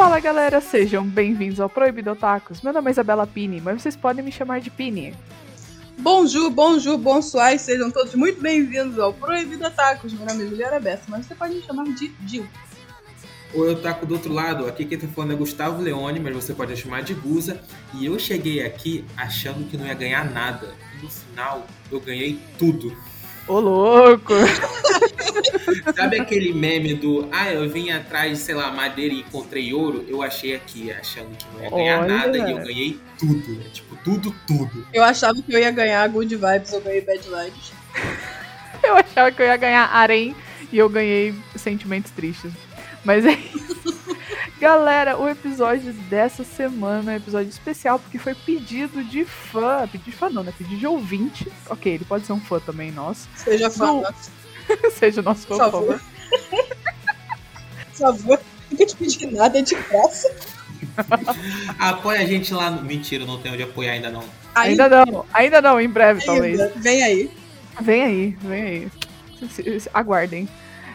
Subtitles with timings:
[0.00, 2.62] Fala galera, sejam bem-vindos ao Proibido Otakus.
[2.62, 5.14] Meu nome é Isabela Pini, mas vocês podem me chamar de Pini.
[5.98, 10.14] Bonjour, bonjour, bonsoir, sejam todos muito bem-vindos ao Proibido Atacos.
[10.14, 12.46] Meu nome é Juliana Bessa, mas você pode me chamar de Gil.
[13.52, 14.66] Oi, eu taco do outro lado.
[14.66, 17.60] Aqui quem tá falando é Gustavo Leone, mas você pode me chamar de Guza.
[17.94, 20.72] E eu cheguei aqui achando que não ia ganhar nada.
[20.98, 22.96] E no final, eu ganhei tudo.
[23.48, 24.34] Ô louco!
[25.96, 30.04] Sabe aquele meme do Ah, eu vim atrás, sei lá, madeira e encontrei ouro?
[30.06, 32.16] Eu achei aqui, achando que não ia ganhar Olha.
[32.16, 33.52] nada e eu ganhei tudo.
[33.52, 33.64] né?
[33.72, 34.86] Tipo, tudo, tudo.
[34.94, 37.72] Eu achava que eu ia ganhar Good Vibes, eu ganhei Bad Vibes.
[38.82, 40.34] Eu achava que eu ia ganhar Arém
[40.72, 42.50] e eu ganhei sentimentos tristes.
[43.04, 43.80] Mas é isso.
[44.60, 49.88] Galera, o episódio dessa semana é um episódio especial porque foi pedido de fã.
[49.90, 50.52] Pedido de fã não, né?
[50.56, 51.50] Pedido de ouvinte.
[51.68, 53.26] Ok, ele pode ser um fã também nosso.
[53.34, 54.30] Seja fã, nosso,
[54.92, 55.98] Seja nosso fã, por favor.
[55.98, 56.00] favor.
[57.86, 58.40] Por favor,
[58.76, 60.30] que te pedir nada, é de graça.
[61.78, 62.82] Apoia a gente lá no.
[62.82, 64.24] Mentira, não tem onde apoiar ainda não.
[64.54, 66.60] Ainda não, ainda não, em breve talvez.
[66.60, 66.72] ainda.
[66.76, 67.30] Vem aí.
[67.80, 68.90] Vem aí, vem aí.
[69.94, 70.48] Aguardem.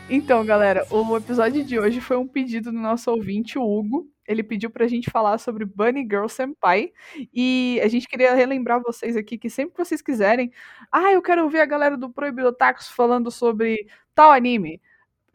[0.08, 4.08] Então, galera, o episódio de hoje foi um pedido do nosso ouvinte, o Hugo.
[4.28, 6.92] Ele pediu pra gente falar sobre Bunny Girl Senpai.
[7.34, 10.52] E a gente queria relembrar vocês aqui que sempre que vocês quiserem.
[10.92, 14.80] Ah, eu quero ouvir a galera do Proibido Otakus falando sobre tal anime.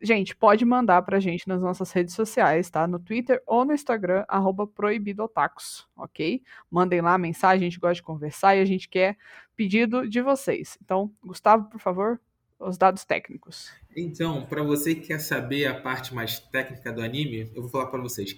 [0.01, 2.87] Gente, pode mandar pra gente nas nossas redes sociais, tá?
[2.87, 6.43] No Twitter ou no Instagram, arroba proibidotacos, ok?
[6.71, 9.19] Mandem lá a mensagem, a gente gosta de conversar e a gente quer
[9.57, 10.79] pedido de vocês.
[10.83, 12.21] Então, Gustavo, por favor,
[12.61, 13.71] os dados técnicos.
[13.97, 17.87] Então, pra você que quer saber a parte mais técnica do anime, eu vou falar
[17.87, 18.37] pra vocês.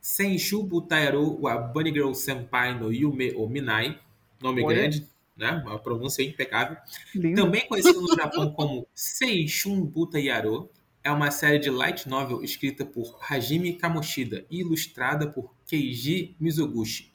[0.00, 3.98] Senshu Butaero wa Bunny Girl Senpai no Yume o Minai.
[4.40, 4.76] Nome Olha.
[4.76, 5.62] grande, né?
[5.66, 6.76] Uma pronúncia impecável.
[7.14, 7.42] Lindo.
[7.42, 10.70] Também conhecido no Japão como Seishun Butayaro,
[11.02, 17.13] é uma série de light novel escrita por Hajime Kamoshida e ilustrada por Keiji Mizoguchi.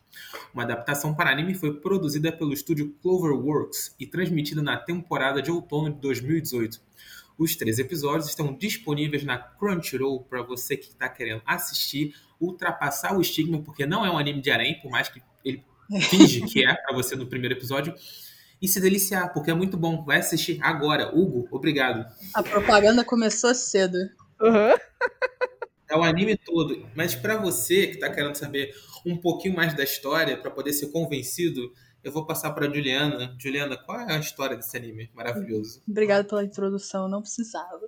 [0.54, 5.94] Uma adaptação para anime foi produzida pelo estúdio Cloverworks e transmitida na temporada de outono
[5.94, 6.82] de 2018.
[7.38, 13.22] Os três episódios estão disponíveis na Crunchyroll para você que está querendo assistir, ultrapassar o
[13.22, 15.64] estigma, porque não é um anime de harém, por mais que ele
[16.10, 17.96] finge que é para você no primeiro episódio,
[18.62, 20.04] e se deliciar, porque é muito bom.
[20.04, 21.16] Vai assistir agora.
[21.16, 22.06] Hugo, obrigado.
[22.34, 23.98] A propaganda começou cedo.
[24.42, 24.76] Aham.
[25.90, 26.86] É o anime todo.
[26.94, 30.92] Mas para você que está querendo saber um pouquinho mais da história, para poder ser
[30.92, 31.72] convencido,
[32.02, 33.36] eu vou passar para Juliana.
[33.38, 35.82] Juliana, qual é a história desse anime maravilhoso?
[35.88, 37.82] Obrigada pela introdução, não precisava.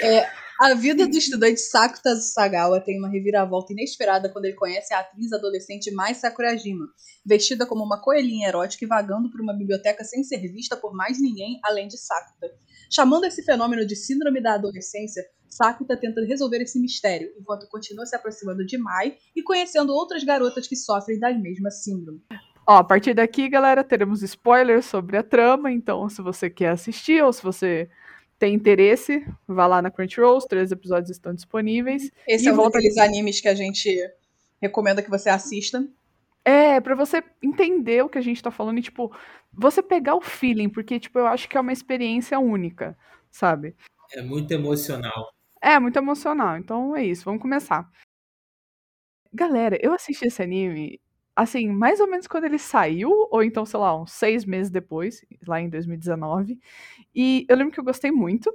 [0.00, 0.26] É,
[0.60, 5.32] a vida do estudante Sakuta Sagawa tem uma reviravolta inesperada quando ele conhece a atriz
[5.32, 6.86] adolescente Mai Sakurajima,
[7.24, 11.20] vestida como uma coelhinha erótica e vagando por uma biblioteca sem ser vista por mais
[11.20, 12.48] ninguém além de Sakuta.
[12.90, 18.14] Chamando esse fenômeno de síndrome da adolescência, Sakuta tenta resolver esse mistério, enquanto continua se
[18.14, 22.22] aproximando de Mai e conhecendo outras garotas que sofrem da mesma síndrome.
[22.66, 25.72] Ó, a partir daqui, galera, teremos spoilers sobre a trama.
[25.72, 27.88] Então, se você quer assistir ou se você
[28.38, 30.36] tem interesse, vá lá na Crunchyroll.
[30.36, 32.10] Os três episódios estão disponíveis.
[32.26, 33.90] Esse E é um daqueles animes que a gente
[34.60, 35.82] recomenda que você assista.
[36.48, 39.14] É, pra você entender o que a gente tá falando e, tipo,
[39.52, 42.96] você pegar o feeling, porque, tipo, eu acho que é uma experiência única,
[43.30, 43.76] sabe?
[44.14, 45.30] É muito emocional.
[45.60, 46.56] É, muito emocional.
[46.56, 47.86] Então é isso, vamos começar.
[49.30, 50.98] Galera, eu assisti esse anime,
[51.36, 55.22] assim, mais ou menos quando ele saiu, ou então, sei lá, uns seis meses depois,
[55.46, 56.58] lá em 2019.
[57.14, 58.50] E eu lembro que eu gostei muito.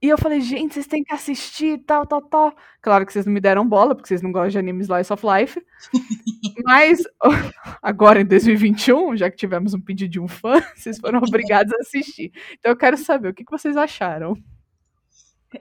[0.00, 2.56] E eu falei, gente, vocês têm que assistir, tal, tal, tal.
[2.80, 5.24] Claro que vocês não me deram bola, porque vocês não gostam de anime Slice of
[5.26, 5.60] Life.
[6.64, 7.02] Mas
[7.82, 11.78] agora, em 2021, já que tivemos um pedido de um fã, vocês foram obrigados a
[11.80, 12.32] assistir.
[12.52, 14.34] Então eu quero saber o que que vocês acharam.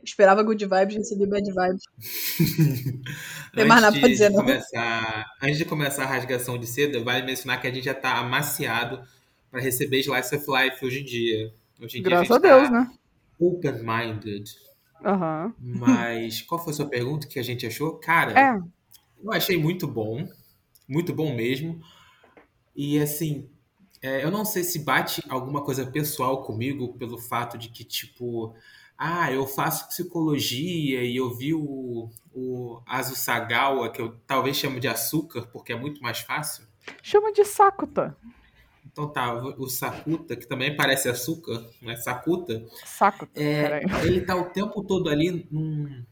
[0.04, 1.84] Esperava good vibes, recebi bad vibes.
[3.56, 4.42] Tem mais nada pra dizer, não.
[4.42, 8.18] Começar, antes de começar a rasgação de seda, vale mencionar que a gente já está
[8.18, 9.02] amaciado
[9.50, 11.54] para receber Slice of Life hoje em dia.
[11.82, 12.92] Hoje em Graças dia a a Deus, tá né?
[13.40, 14.46] Open-minded.
[15.04, 15.54] Aham.
[15.60, 17.96] Mas qual foi a sua pergunta que a gente achou?
[18.00, 18.62] Cara, É,
[19.24, 20.28] eu achei muito bom.
[20.88, 21.82] Muito bom mesmo.
[22.76, 23.50] E assim,
[24.02, 28.54] é, eu não sei se bate alguma coisa pessoal comigo pelo fato de que, tipo,
[28.98, 34.80] ah, eu faço psicologia e eu vi o, o Azu Sagawa, que eu talvez chamo
[34.80, 36.66] de açúcar, porque é muito mais fácil.
[37.04, 38.16] chama de Sakuta.
[38.98, 41.96] Então tá, o Sakuta, que também parece açúcar, né?
[41.98, 46.04] Sakuta, Sakuta, é, ele tá o tempo todo ali num,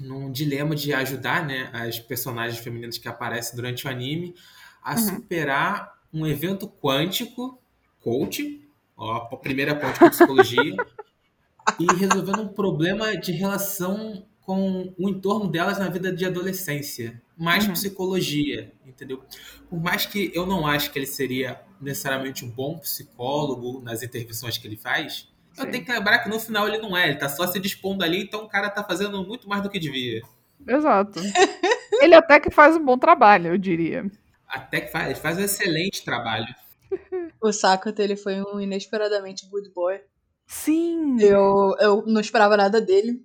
[0.00, 4.34] num dilema de ajudar né, as personagens femininas que aparecem durante o anime
[4.82, 4.96] a Uhum.
[4.96, 7.60] superar um evento quântico,
[8.00, 8.66] coach,
[8.96, 10.74] ó, a primeira ponte com psicologia,
[11.78, 17.20] e resolvendo um problema de relação com o entorno delas na vida de adolescência.
[17.36, 17.72] Mais Uhum.
[17.72, 19.22] psicologia, entendeu?
[19.68, 24.58] Por mais que eu não acho que ele seria necessariamente um bom psicólogo nas intervenções
[24.58, 25.70] que ele faz, eu Sim.
[25.70, 28.22] tenho que lembrar que no final ele não é, ele tá só se dispondo ali,
[28.22, 30.20] então o cara tá fazendo muito mais do que devia.
[30.66, 31.18] Exato.
[32.02, 34.10] Ele até que faz um bom trabalho, eu diria.
[34.46, 36.46] Até que faz, ele faz um excelente trabalho.
[37.42, 39.98] O Sakata, ele foi um inesperadamente good boy.
[40.46, 41.16] Sim.
[41.22, 43.22] Eu, eu não esperava nada dele.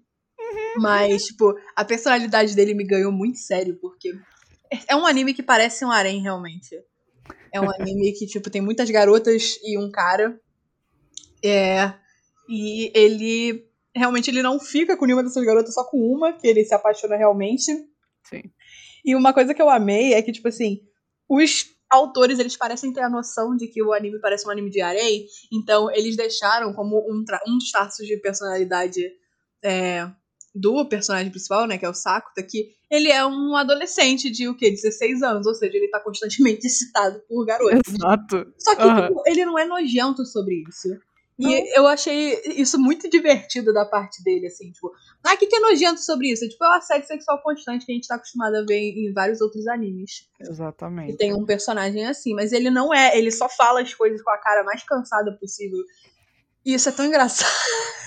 [0.78, 4.13] Mas, tipo, a personalidade dele me ganhou muito sério, porque
[4.88, 6.75] é um anime que parece um harém, realmente.
[7.54, 10.40] É um anime que, tipo, tem muitas garotas e um cara.
[11.44, 11.94] É.
[12.50, 13.66] E ele.
[13.96, 17.16] Realmente, ele não fica com nenhuma dessas garotas, só com uma, que ele se apaixona
[17.16, 17.72] realmente.
[18.24, 18.44] Sim.
[19.06, 20.81] E uma coisa que eu amei é que, tipo assim,
[21.30, 24.81] os autores, eles parecem ter a noção de que o anime parece um anime de
[24.81, 29.01] harém, então eles deixaram como um, um dos traços de personalidade
[29.63, 30.10] é,
[30.56, 34.56] do personagem principal, né, que é o Sakuta, que ele é um adolescente de, o
[34.56, 37.94] quê, 16 anos, ou seja, ele tá constantemente excitado por garotas.
[37.94, 38.54] Exato.
[38.57, 39.07] Só que Aham.
[39.07, 40.98] tipo, ele não é nojento sobre isso.
[41.38, 45.56] E eu achei isso muito divertido da parte dele, assim, tipo, ah, o que, que
[45.57, 46.46] é nojento sobre isso?
[46.46, 49.12] É tipo, é uma assédio sexual constante que a gente tá acostumado a ver em
[49.12, 50.30] vários outros animes.
[50.40, 51.18] E Exatamente.
[51.18, 54.38] tem um personagem assim, mas ele não é, ele só fala as coisas com a
[54.38, 55.84] cara mais cansada possível.
[56.65, 57.51] E isso é tão engraçado.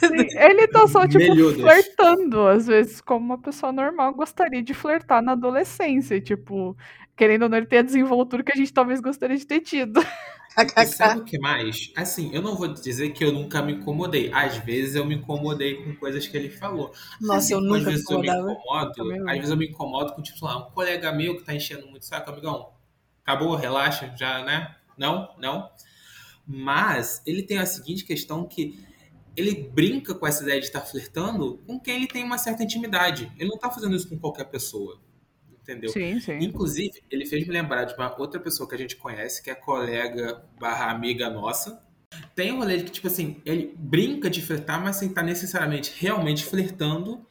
[0.06, 1.60] Sim, Ele tá só, tipo, Melhudas.
[1.60, 6.20] flertando, às vezes, como uma pessoa normal gostaria de flertar na adolescência.
[6.20, 6.76] Tipo,
[7.16, 10.00] querendo ou não, ele tem a desenvoltura que a gente talvez gostaria de ter tido.
[10.76, 11.92] E sabe o que mais?
[11.96, 14.28] Assim, eu não vou dizer que eu nunca me incomodei.
[14.32, 16.92] Às vezes eu me incomodei com coisas que ele falou.
[17.20, 18.92] Nossa, Assim eu como às nunca me vezes eu me incomodo,
[19.30, 22.04] às vezes eu me incomodo com, tipo, lá, um colega meu que tá enchendo muito
[22.04, 22.72] saco, amigão.
[23.22, 24.74] Acabou, relaxa, já, né?
[24.96, 25.70] Não, não.
[26.50, 28.82] Mas ele tem a seguinte questão que
[29.36, 33.30] ele brinca com essa ideia de estar flertando com quem ele tem uma certa intimidade.
[33.38, 34.98] Ele não tá fazendo isso com qualquer pessoa.
[35.62, 35.90] Entendeu?
[35.90, 36.38] Sim, sim.
[36.38, 39.54] Inclusive, ele fez me lembrar de uma outra pessoa que a gente conhece, que é
[39.54, 41.82] colega barra amiga nossa.
[42.34, 46.42] Tem um rolê que, tipo assim, ele brinca de flertar, mas sem estar necessariamente realmente
[46.46, 47.26] flertando.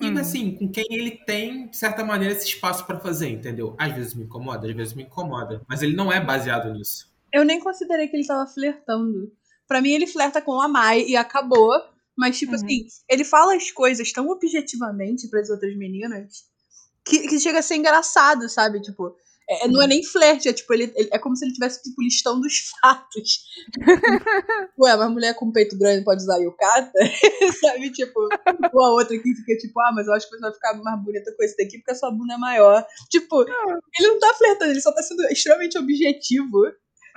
[0.00, 0.18] E, Hum.
[0.18, 3.74] assim, com quem ele tem, de certa maneira, esse espaço pra fazer, entendeu?
[3.78, 5.62] Às vezes me incomoda, às vezes me incomoda.
[5.68, 7.14] Mas ele não é baseado nisso.
[7.36, 9.30] Eu nem considerei que ele tava flertando.
[9.68, 11.70] Pra mim, ele flerta com a Mai e acabou.
[12.16, 12.56] Mas, tipo Uhum.
[12.64, 16.44] assim, ele fala as coisas tão objetivamente pras outras meninas
[17.04, 18.80] que, que chega a ser engraçado, sabe?
[18.80, 19.14] Tipo,
[19.48, 22.00] é- não é nem flerte, é tipo, ele, ele- é como se ele tivesse, tipo,
[22.02, 23.44] listando os fatos.
[24.78, 26.98] Ué, mas mulher com peito grande pode usar yukata?
[27.60, 27.90] sabe?
[27.92, 28.18] Tipo,
[28.72, 31.04] ou a outra que fica tipo, ah, mas eu acho que você vai ficar mais
[31.04, 32.84] bonita com esse daqui porque a sua bunda é maior.
[33.10, 33.42] Tipo,
[33.98, 36.62] ele não tá flertando, ele só tá sendo extremamente objetivo.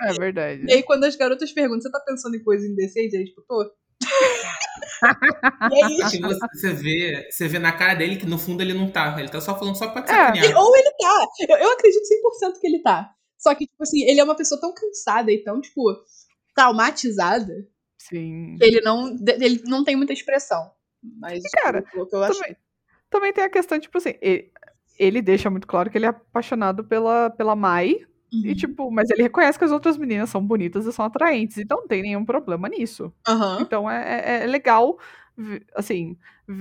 [0.02, 0.64] É verdade.
[0.68, 3.16] E aí, quando as garotas perguntam, você tá pensando em coisa indecente?
[3.16, 3.70] Aí, tipo, tô.
[5.72, 8.74] e aí, Assim, você- você vê, você vê na cara dele que no fundo ele
[8.74, 9.14] não tá.
[9.18, 10.44] Ele tá só falando só pra te É.
[10.44, 11.26] ele- ou ele tá.
[11.48, 13.10] Eu, eu acredito 100% que ele tá.
[13.38, 15.82] Só que, tipo assim, ele é uma pessoa tão cansada e tão, tipo,
[16.54, 17.66] traumatizada
[17.98, 18.56] Sim.
[18.58, 20.70] que ele não, ele não tem muita expressão.
[21.18, 22.38] Mas, cara, tipo, o que eu acho.
[22.38, 22.56] Também,
[23.08, 24.52] também tem a questão, tipo assim, ele,
[24.98, 28.06] ele deixa muito claro que ele é apaixonado pela, pela Mai.
[28.32, 28.54] E, Uhum.
[28.54, 31.58] tipo, mas ele reconhece que as outras meninas são bonitas e são atraentes.
[31.58, 33.12] Então não tem nenhum problema nisso.
[33.26, 33.58] Aham.
[33.60, 34.98] Então é, é- é legal,
[35.74, 36.16] assim,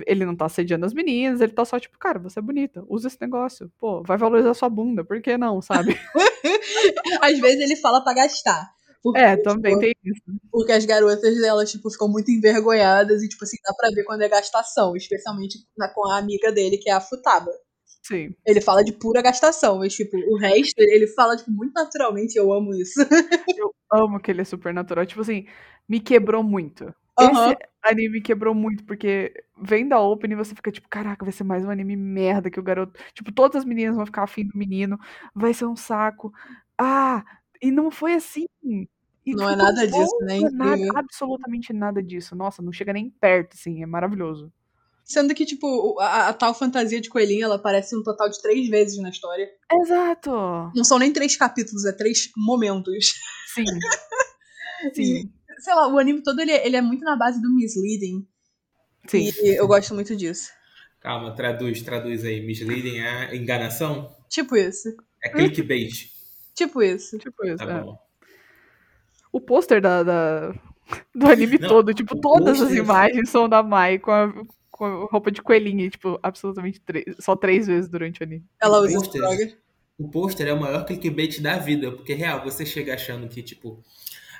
[0.07, 3.07] ele não tá assediando as meninas, ele tá só tipo, cara, você é bonita, usa
[3.07, 3.71] esse negócio.
[3.79, 5.95] Pô, vai valorizar sua bunda, por que não, sabe?
[7.21, 8.69] Às vezes ele fala pra gastar.
[9.01, 10.21] Porque, É, também tipo, tem isso.
[10.51, 14.23] Porque as garotas delas, tipo, ficam muito envergonhadas e, tipo assim, dá pra ver quando
[14.23, 14.93] é gastação.
[14.95, 17.49] Especialmente na- com a amiga dele, que é a Futaba.
[18.03, 18.35] Sim.
[18.45, 22.35] Ele fala de pura gastação, mas, tipo, o resto, ele fala, tipo, muito naturalmente.
[22.37, 22.99] Eu amo isso.
[23.57, 25.05] Eu amo que ele é super natural.
[25.05, 25.45] Tipo assim,
[25.87, 26.93] me quebrou muito.
[27.17, 27.53] Aham.
[27.53, 31.43] Esse anime me quebrou muito, porque vendo a opening você fica tipo, caraca, vai ser
[31.43, 32.99] mais um anime merda que o garoto.
[33.13, 34.97] Tipo, todas as meninas vão ficar afim do menino,
[35.35, 36.31] vai ser um saco.
[36.77, 37.25] Ah,
[37.61, 38.45] e não foi assim.
[39.25, 40.37] E Não é ficou nada bom, disso, né?
[40.37, 40.93] não é nada, Incrível.
[40.95, 42.35] absolutamente nada disso.
[42.35, 44.51] Nossa, não chega nem perto, assim, é maravilhoso.
[45.09, 48.69] Sendo que, tipo, a, a tal fantasia de coelhinho, ela aparece um total de três
[48.69, 49.49] vezes na história.
[49.81, 50.29] Exato!
[50.75, 53.15] Não são nem três capítulos, é três momentos.
[53.55, 53.63] Sim.
[54.93, 58.25] Sim, Sei lá, o anime todo, ele, ele é muito na base do misleading.
[59.07, 59.29] sim.
[59.41, 60.51] E eu gosto muito disso.
[61.01, 62.45] Calma, traduz, traduz aí.
[62.45, 64.15] Misleading é enganação?
[64.29, 64.95] Tipo isso.
[65.21, 66.11] É clickbait.
[66.55, 67.17] Tipo isso.
[67.17, 67.57] Tipo isso.
[67.57, 67.81] Tá é.
[67.81, 67.97] bom.
[69.33, 70.53] O pôster da, da-
[71.13, 74.33] do anime Não, todo, tipo, todas as imagens são da Mai com a,
[74.79, 78.45] com roupa de coelhinha, tipo, absolutamente três, só três vezes durante o anime.
[78.61, 79.57] Ela usa drogas.
[79.97, 83.83] o pôster é o maior clickbait da vida, porque real, você chega achando que, tipo,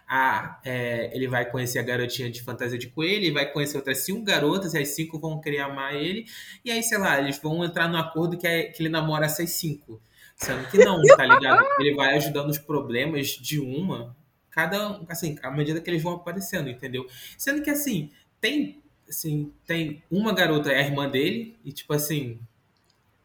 [0.07, 3.97] ah, é, ele vai conhecer a garotinha de fantasia de coelho, e vai conhecer outras
[3.97, 6.25] cinco garotas, e as cinco vão querer amar ele,
[6.63, 9.49] e aí, sei lá, eles vão entrar no acordo que, é, que ele namora essas
[9.51, 10.01] cinco.
[10.37, 11.65] Sendo que não, tá ligado?
[11.81, 14.15] Ele vai ajudando os problemas de uma,
[14.49, 17.05] cada, assim, à medida que eles vão aparecendo, entendeu?
[17.37, 22.39] Sendo que, assim, tem, assim, tem uma garota, é a irmã dele, e tipo assim,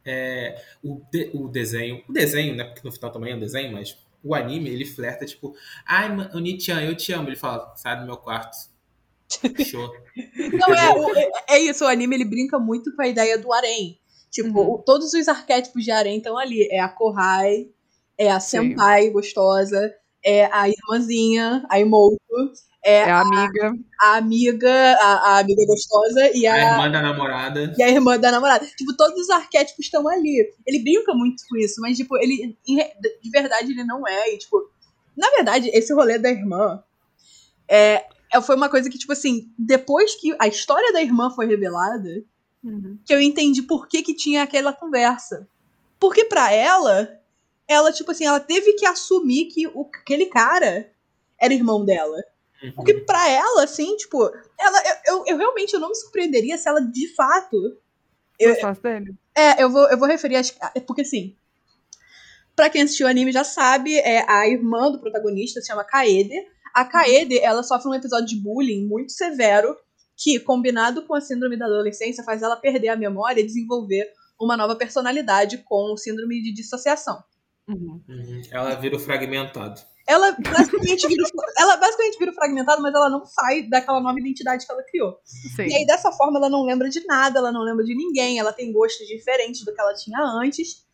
[0.04, 3.72] é, o, de, o desenho, o desenho, né, porque no final também é um desenho,
[3.72, 5.54] mas o anime, ele flerta, tipo,
[5.86, 7.28] ai, Oni-chan, eu te amo.
[7.28, 8.56] Ele fala, sai do meu quarto.
[9.62, 9.90] Show.
[10.52, 13.52] Não, é, o- é, é isso, o anime ele brinca muito com a ideia do
[13.52, 13.98] harém.
[14.30, 14.78] Tipo, Uhum.
[14.82, 16.66] todos os arquétipos de harém estão ali.
[16.70, 17.68] É a Kohai,
[18.18, 18.70] é a Sim.
[18.70, 22.16] senpai gostosa, é a irmãzinha, a Imoto,
[22.84, 23.72] é, É a amiga.
[24.00, 27.74] a amiga, a, a amiga gostosa e A a, irmã da namorada.
[27.78, 28.66] e a irmã da namorada.
[28.76, 30.52] Tipo, todos os arquétipos estão ali.
[30.66, 34.34] Ele brinca muito com isso, mas, tipo, ele, de verdade, ele não é.
[34.34, 34.70] E, tipo,
[35.16, 36.82] na verdade, esse rolê da irmã
[37.68, 41.46] é, é- foi uma coisa que, tipo assim, depois que a história da irmã foi
[41.46, 42.22] revelada,
[43.04, 45.46] que eu entendi por que, que tinha aquela conversa.
[46.00, 47.08] Porque pra ela,
[47.68, 50.90] ela, tipo assim, ela teve que assumir que o, aquele cara
[51.40, 52.16] era irmão dela.
[52.62, 52.72] Uhum.
[52.72, 54.22] Porque pra ela, assim, tipo,
[54.58, 57.56] ela, eu, eu, eu realmente eu não me surpreenderia se ela de fato.
[58.38, 59.14] Eu- dele?
[59.36, 60.56] É, eu vou, eu vou referir as.
[60.86, 61.36] Porque assim.
[62.56, 66.34] Pra quem assistiu o anime já sabe, é a irmã do protagonista se chama Kaede.
[66.72, 69.76] A Kaede, ela sofre um episódio de bullying muito severo,
[70.16, 74.08] que, combinado com a síndrome da adolescência, faz ela perder a memória e desenvolver
[74.40, 77.22] uma nova personalidade com o síndrome de dissociação.
[77.68, 78.00] Uhum.
[78.08, 78.42] Uhum.
[78.50, 79.80] Ela vira o fragmentado.
[80.06, 84.18] Ela basicamente vira, o- ela basicamente vira o fragmentado, mas ela não sai daquela nova
[84.18, 85.18] identidade que ela criou.
[85.24, 85.66] Sim.
[85.66, 88.52] E aí, dessa forma, ela não lembra de nada, ela não lembra de ninguém, ela
[88.52, 90.84] tem gostos diferentes do que ela tinha antes.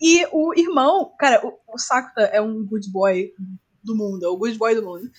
[0.00, 3.32] E o irmão, cara, o, o Sakuta é um good boy
[3.82, 5.10] do mundo, é o good boy do mundo.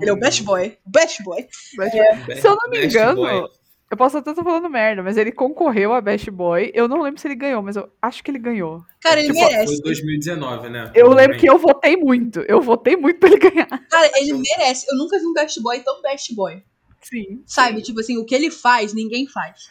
[0.00, 1.48] Ele é o best boy, best boy.
[1.76, 2.36] Mas, É.
[2.36, 3.48] Se eu não me Best engano, boy.
[3.90, 6.70] Eu posso até estar falando merda, mas ele concorreu a Best Boy.
[6.72, 8.84] Eu não lembro se ele ganhou, mas eu acho que ele ganhou.
[9.00, 9.74] Cara, ele Tipo, merece.
[9.74, 10.92] Foi 2019, né?
[10.94, 12.38] Eu lembro que eu votei muito.
[12.42, 13.66] Eu votei muito pra ele ganhar.
[13.66, 14.86] Cara, ele merece.
[14.88, 16.62] Eu nunca vi um best boy tão best boy.
[17.02, 17.42] Sim.
[17.44, 17.82] Sabe?
[17.82, 19.70] Tipo assim, o que ele faz, ninguém faz.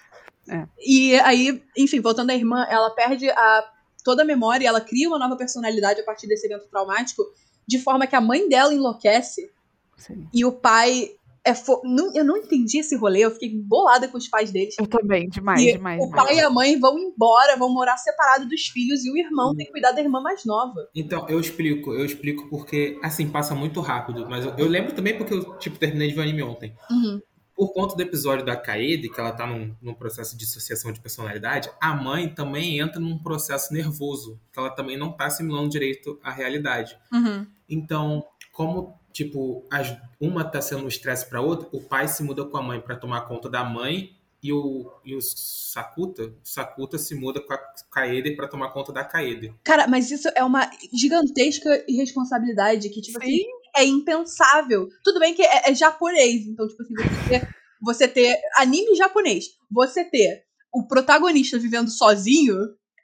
[0.50, 0.68] É.
[0.80, 3.72] E aí, enfim, voltando à irmã, ela perde a,
[4.04, 7.24] toda a memória, ela cria uma nova personalidade a partir desse evento traumático,
[7.66, 9.50] de forma que a mãe dela enlouquece
[9.96, 10.28] Sim.
[10.34, 11.12] e o pai
[11.44, 11.82] é fo...
[11.84, 14.76] não, eu não entendi esse rolê, eu fiquei bolada com os pais deles.
[14.80, 16.02] Eu também, demais, e demais.
[16.02, 16.26] o demais.
[16.26, 19.66] pai e a mãe vão embora, vão morar separados dos filhos e o irmão tem
[19.66, 20.88] que cuidar da irmã mais nova.
[20.96, 25.18] Então, eu explico, eu explico porque, assim, passa muito rápido, mas eu, eu lembro também
[25.18, 26.76] porque eu, tipo, terminei de ver o anime ontem.
[26.90, 27.22] Uhum.
[27.56, 31.02] Por conta do episódio da Kaede, que ela tá num, num processo de dissociação de
[31.02, 36.18] personalidade, a mãe também entra num processo nervoso, que ela também não tá assimilando direito
[36.24, 36.98] à realidade.
[37.12, 37.46] Uhum.
[37.68, 42.46] Então, como, tipo, as, uma tá sendo um estresse pra outra, o pai se muda
[42.46, 46.98] com a mãe pra tomar conta da mãe e o, e o Sakuta, o Sakuta
[46.98, 47.60] se muda com a
[47.92, 49.54] Kaede pra tomar conta da Kaede.
[49.64, 53.44] Cara, mas isso é uma gigantesca irresponsabilidade que, tipo assim,
[53.76, 54.88] é impensável.
[55.04, 59.46] Tudo bem que é, é japonês, então, tipo assim, você ter, você ter anime japonês,
[59.70, 62.56] você ter o protagonista vivendo sozinho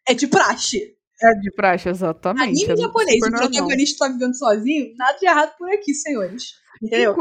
[0.08, 0.95] é de praxe.
[1.22, 2.66] É de praxe, exatamente.
[2.66, 6.56] Anime é japonês, o protagonista tá vivendo sozinho, nada de errado por aqui, senhores.
[6.82, 7.16] Entendeu?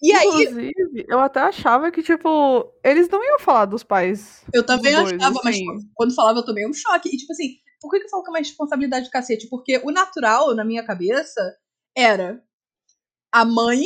[0.00, 4.44] E aí, Inclusive, eu até achava que, tipo, eles não iam falar dos pais.
[4.54, 5.64] eu também dois, achava, mas assim.
[5.94, 7.08] quando falava eu tomei um choque.
[7.08, 9.48] E, tipo assim, por que, que eu falo que é uma responsabilidade do cacete?
[9.48, 11.40] Porque o natural, na minha cabeça,
[11.96, 12.40] era
[13.32, 13.82] a mãe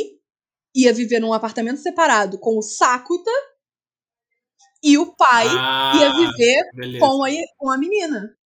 [0.74, 3.30] ia viver num apartamento separado com o Sakuta
[4.82, 7.06] e o pai Ah, ia viver beleza.
[7.06, 8.36] com a, com a menina.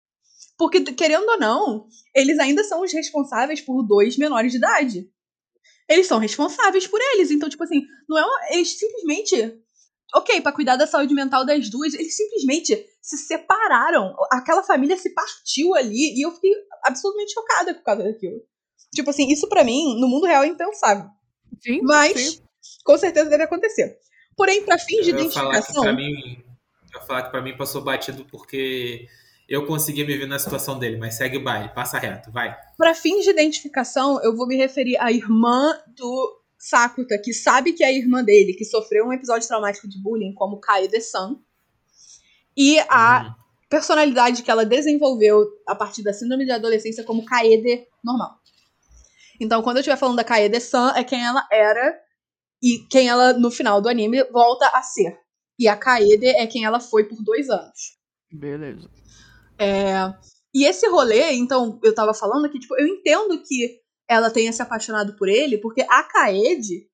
[0.58, 5.10] Porque, querendo ou não, eles ainda são os responsáveis por dois menores de idade.
[5.88, 7.30] Eles são responsáveis por eles.
[7.30, 9.60] Então, tipo assim, não é uma, eles simplesmente.
[10.14, 14.14] Ok, pra cuidar da saúde mental das duas, eles simplesmente se separaram.
[14.32, 16.52] Aquela família se partiu ali e eu fiquei
[16.84, 18.40] absolutamente chocada por causa daquilo.
[18.94, 21.10] Tipo assim, isso pra mim, no mundo real, é impensável.
[21.60, 22.42] Sim, Mas, sim.
[22.84, 23.98] com certeza deve acontecer.
[24.36, 25.82] Porém, pra fins de Eu ia falar que identificação.
[25.82, 26.14] pra mim,
[26.94, 29.06] eu falar que pra mim passou batido porque
[29.48, 32.56] eu conseguia me ver na situação dele, mas segue o baile, passa reto, vai.
[32.76, 37.84] Para fins de identificação, eu vou me referir à irmã do Sakuta, que sabe que
[37.84, 41.36] é a irmã dele, que sofreu um episódio traumático de bullying, como Kaede-san.
[42.56, 43.34] E a Hum.
[43.68, 48.36] personalidade que ela desenvolveu a partir da síndrome de adolescência como Kaede normal.
[49.40, 51.94] Então, quando eu estiver falando da Kaede-san, é quem ela era
[52.62, 55.16] e quem ela, no final do anime, volta a ser.
[55.58, 57.96] E a Kaede é quem ela foi por dois anos.
[58.32, 58.90] Beleza.
[59.58, 59.94] É,
[60.54, 64.62] E esse rolê, então, eu tava falando que, tipo, eu entendo que ela tenha se
[64.62, 66.88] apaixonado por ele, porque a Kaede,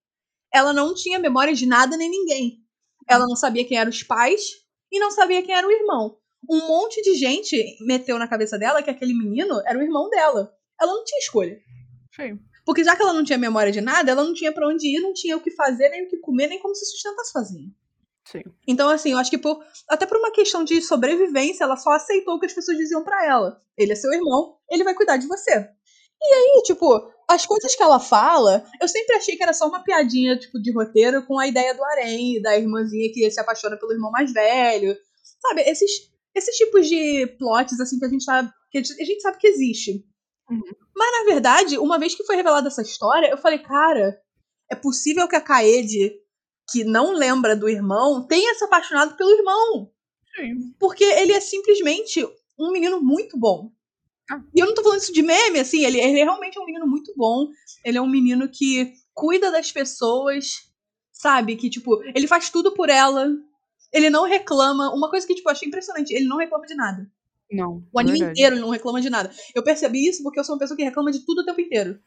[0.52, 2.58] ela não tinha memória de nada nem ninguém.
[3.08, 4.42] Ela não sabia quem eram os pais
[4.90, 6.16] e não sabia quem era o irmão.
[6.48, 10.52] Um monte de gente meteu na cabeça dela que aquele menino era o irmão dela.
[10.80, 11.56] Ela não tinha escolha.
[12.14, 12.38] Sim.
[12.64, 15.00] Porque já que ela não tinha memória de nada, ela não tinha pra onde ir,
[15.00, 17.70] não tinha o que fazer, nem o que comer, nem como se sustentar sozinha.
[18.24, 18.42] Sim.
[18.66, 22.34] Então, assim, eu acho que por, até por uma questão de sobrevivência, ela só aceitou
[22.34, 23.60] o que as pessoas diziam pra ela.
[23.76, 25.68] Ele é seu irmão, ele vai cuidar de você.
[26.22, 29.82] E aí, tipo, as coisas que ela fala, eu sempre achei que era só uma
[29.82, 33.92] piadinha, tipo, de roteiro com a ideia do Arém, da irmãzinha que se apaixona pelo
[33.92, 34.96] irmão mais velho.
[35.40, 35.90] Sabe, esses,
[36.34, 40.04] esses tipos de plots, assim, que a gente sabe que, a gente sabe que existe.
[40.48, 40.62] Uhum.
[40.96, 44.16] Mas, na verdade, uma vez que foi revelada essa história, eu falei, cara,
[44.70, 46.12] é possível que a Kaede,
[46.72, 49.90] que não lembra do irmão, tenha se apaixonado pelo irmão.
[50.34, 50.74] Sim.
[50.78, 52.26] Porque ele é simplesmente
[52.58, 53.70] um menino muito bom.
[54.30, 54.40] Ah.
[54.54, 56.86] E eu não tô falando isso de meme, assim, ele, ele realmente é um menino
[56.86, 57.48] muito bom.
[57.84, 60.70] Ele é um menino que cuida das pessoas,
[61.12, 61.56] sabe?
[61.56, 63.28] Que, tipo, ele faz tudo por ela.
[63.92, 64.94] Ele não reclama.
[64.94, 67.10] Uma coisa que, tipo, eu achei impressionante, ele não reclama de nada.
[67.50, 67.86] Não.
[67.92, 68.40] O anime verdade.
[68.40, 69.30] inteiro ele não reclama de nada.
[69.54, 72.00] Eu percebi isso porque eu sou uma pessoa que reclama de tudo o tempo inteiro.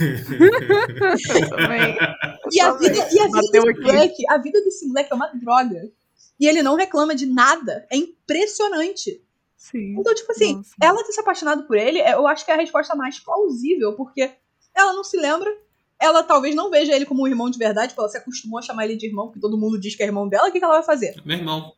[2.52, 3.80] E a vida, e a vida Bateu desse aqui.
[3.82, 5.90] moleque, a vida desse moleque é uma droga.
[6.38, 7.86] E ele não reclama de nada.
[7.90, 9.22] É impressionante.
[9.56, 9.96] Sim.
[9.98, 10.70] Então, tipo assim, Nossa.
[10.82, 13.94] ela ter se apaixonado por ele, é- eu acho que é a resposta mais plausível,
[13.94, 14.30] porque
[14.74, 15.50] ela não se lembra,
[15.98, 18.62] ela talvez não veja ele como um irmão de verdade, porque ela se acostumou a
[18.62, 20.64] chamar ele de irmão, porque todo mundo diz que é irmão dela, o que, que
[20.64, 21.14] ela vai fazer?
[21.24, 21.72] Meu irmão.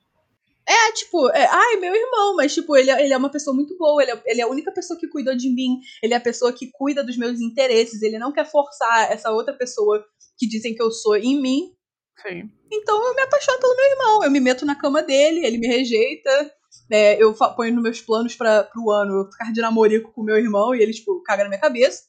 [0.68, 3.76] É, tipo, é, ai, meu irmão, mas, tipo, ele, é- ele é uma pessoa muito
[3.78, 6.20] boa, ele é, ele é a única pessoa que cuidou de mim, ele é a
[6.20, 10.04] pessoa que cuida dos meus interesses, ele não quer forçar essa outra pessoa
[10.36, 11.72] que dizem que eu sou em mim,
[12.20, 12.50] Sim.
[12.72, 14.24] então eu me apaixono pelo meu irmão.
[14.24, 16.52] Eu me meto na cama dele, ele me rejeita.
[16.90, 20.36] é, eu ponho nos meus planos para pro ano eu ficar de namorico com meu
[20.36, 22.02] irmão e ele, tipo, caga na minha cabeça.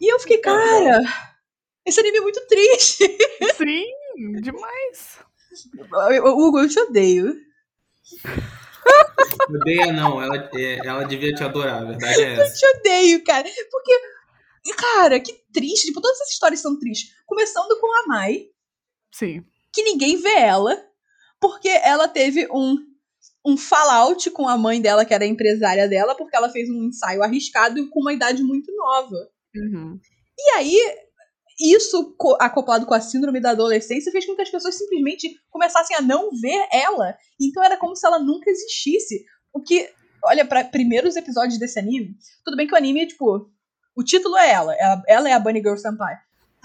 [0.00, 1.00] E eu fiquei, cara,
[1.86, 3.04] esse anime é muito triste.
[3.56, 5.18] Sim, demais.
[6.24, 7.34] Hugo, eu te odeio.
[9.48, 12.58] Odeia não, ela, é, ela devia te adorar, a verdade é Eu essa.
[12.58, 13.48] te odeio, cara.
[13.70, 14.00] Porque,
[14.76, 15.86] cara, que triste.
[15.86, 17.14] Tipo, todas essas histórias são tristes.
[17.26, 18.46] Começando com a Mai,
[19.12, 19.44] Sim.
[19.72, 20.76] que ninguém vê ela,
[21.40, 22.76] porque ela teve um,
[23.46, 26.84] um fallout com a mãe dela, que era a empresária dela, porque ela fez um
[26.84, 29.16] ensaio arriscado com uma idade muito nova.
[29.54, 29.98] Uhum.
[30.38, 30.76] E aí,
[31.60, 35.96] isso co- acoplado com a síndrome da adolescência fez com que as pessoas simplesmente começassem
[35.96, 37.16] a não ver ela.
[37.40, 39.24] Então era como se ela nunca existisse.
[39.52, 39.88] O que,
[40.24, 43.48] olha, para primeiros episódios desse anime, tudo bem que o anime, tipo,
[43.94, 46.16] o título é ela, ela, ela é a Bunny Girl Senpai.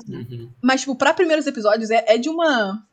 [0.07, 0.51] Uhum.
[0.63, 2.87] Mas, tipo, pra primeiros episódios é, é de uma.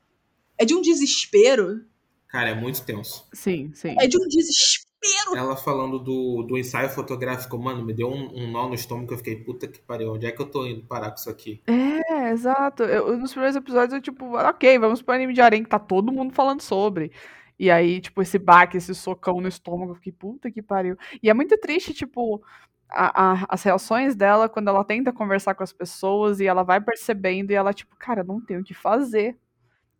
[0.59, 1.85] É de um desespero.
[2.29, 3.27] Cara, é muito tenso.
[3.33, 3.95] Sim, sim.
[3.99, 4.86] É de um desespero.
[5.35, 9.19] Ela falando do, do ensaio fotográfico, mano, me deu um, um nó no estômago eu
[9.19, 11.63] fiquei, puta que pariu, onde é que eu tô indo parar com isso aqui?
[11.67, 12.83] É, exato.
[12.83, 16.13] Eu, nos primeiros episódios eu, tipo, ok, vamos pro anime de arém que tá todo
[16.13, 17.13] mundo falando sobre.
[17.59, 20.97] E aí, tipo, esse baque, esse socão no estômago, eu fiquei, puta que pariu.
[21.23, 22.43] E é muito triste, tipo,
[22.89, 26.81] a- a- as reações dela quando ela tenta conversar com as pessoas e ela vai
[26.81, 29.37] percebendo e ela, tipo, cara, não tenho o que fazer.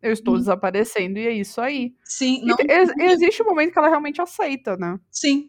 [0.01, 0.39] Eu estou Uhum.
[0.39, 1.93] desaparecendo e é isso aí.
[2.03, 2.55] Sim, E não.
[2.59, 4.99] ex- existe um momento que ela realmente aceita, né?
[5.11, 5.47] Sim.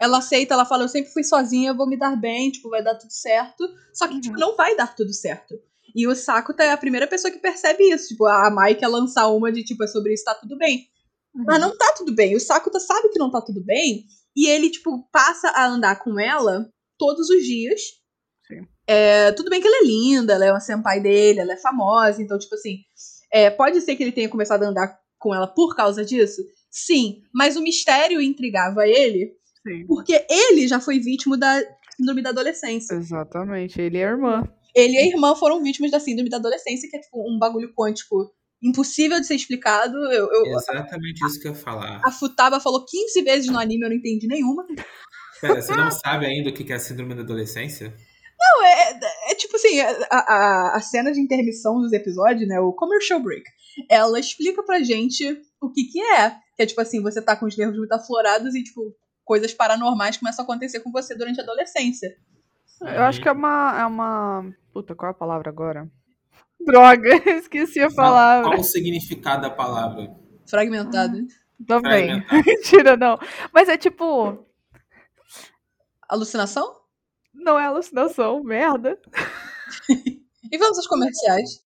[0.00, 2.94] Ela aceita, ela fala, eu sempre fui sozinha, vou me dar bem, tipo, vai dar
[2.96, 3.64] tudo certo.
[3.92, 4.20] Só que, Uhum.
[4.20, 5.54] tipo, não vai dar tudo certo.
[5.94, 8.08] E o Sakuta é a primeira pessoa que percebe isso.
[8.08, 10.88] Tipo, a Mai quer lançar uma de, tipo, é sobre isso, tá tudo bem.
[11.34, 12.36] Mas não tá tudo bem.
[12.36, 14.04] O Sakuta sabe que não tá tudo bem.
[14.36, 17.80] E ele, tipo, passa a andar com ela todos os dias.
[18.46, 18.66] Sim.
[18.86, 22.20] É, tudo bem que ela é linda, ela é uma senpai dele, ela é famosa.
[22.22, 22.78] Então, tipo assim,
[23.34, 26.40] é, pode ser que ele tenha começado a andar com ela por causa disso?
[26.70, 27.22] Sim.
[27.34, 29.32] Mas o mistério intrigava ele
[29.66, 29.86] Sim.
[29.86, 31.60] porque ele já foi vítima da
[31.96, 32.94] síndrome da adolescência.
[32.94, 33.80] Exatamente.
[33.80, 34.48] Ele é a irmã.
[34.74, 37.72] Ele e a irmã foram vítimas da síndrome da adolescência, que é tipo um bagulho
[37.74, 39.96] quântico impossível de ser explicado.
[40.12, 42.00] Eu, eu- Exatamente isso que eu ia falar.
[42.04, 44.64] a Futaba falou 15 vezes no anime, eu não entendi nenhuma.
[45.40, 47.94] Pera, você não sabe ainda o que é a síndrome da adolescência?
[48.40, 48.98] Não, é, é-
[49.80, 53.44] assim, a, a, a cena de intermissão dos episódios, né, o commercial break,
[53.90, 56.30] ela explica pra gente o que que é.
[56.56, 60.16] Que é tipo assim, você tá com os nervos muito aflorados e, tipo, coisas paranormais
[60.16, 62.16] começam a acontecer com você durante a adolescência.
[62.80, 64.52] Eu acho que é uma, é uma.
[64.72, 65.90] Puta, qual é a palavra agora?
[66.60, 68.50] Droga, esqueci a palavra.
[68.50, 70.14] Qual o significado da palavra?
[70.48, 71.18] Fragmentado.
[71.66, 72.20] Também.
[72.22, 72.44] Fragmentar.
[72.46, 73.18] Mentira, não.
[73.52, 74.46] Mas é tipo.
[76.08, 76.84] Alucinação?
[77.32, 78.98] Não é alucinação, merda.
[80.52, 81.64] E vamos aos comerciais.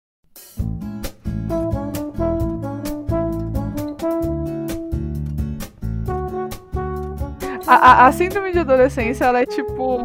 [7.66, 9.98] A, a- a síndrome de adolescência, ela é tipo,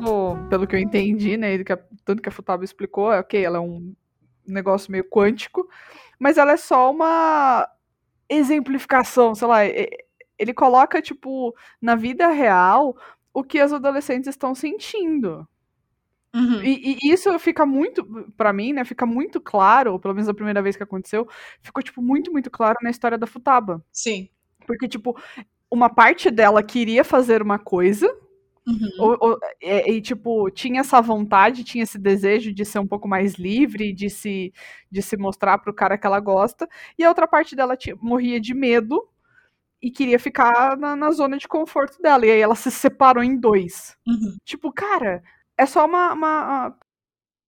[0.49, 1.63] pelo que eu entendi, né?
[1.63, 3.93] que a- Tanto que a Futaba explicou, é ok, ela é um
[4.45, 5.67] negócio meio quântico,
[6.19, 7.67] mas ela é só uma
[8.29, 9.65] exemplificação, sei lá.
[9.65, 12.95] Ele coloca, tipo, na vida real
[13.33, 15.47] o que as adolescentes estão sentindo.
[16.35, 16.61] Uhum.
[16.63, 18.83] E, e isso fica muito, pra mim, né?
[18.85, 21.27] Fica muito claro, ou pelo menos a primeira vez que aconteceu,
[21.61, 23.83] ficou, tipo, muito, muito claro na história da Futaba.
[23.91, 24.29] Sim.
[24.67, 25.15] Porque, tipo,
[25.71, 28.07] uma parte dela queria fazer uma coisa,
[28.67, 28.89] Uhum.
[28.99, 33.07] ou- ou- é, e, tipo, tinha essa vontade, tinha esse desejo de ser um pouco
[33.07, 34.53] mais livre, de se,
[34.91, 36.67] de se mostrar pro cara que ela gosta,
[36.99, 39.01] e a outra parte dela ti- morria de medo
[39.81, 42.25] e queria ficar na, na zona de conforto dela.
[42.25, 43.95] E aí ela se separou em dois.
[44.07, 44.37] Uhum.
[44.45, 45.23] Tipo, cara,
[45.57, 46.13] é só uma.
[46.13, 46.77] uma-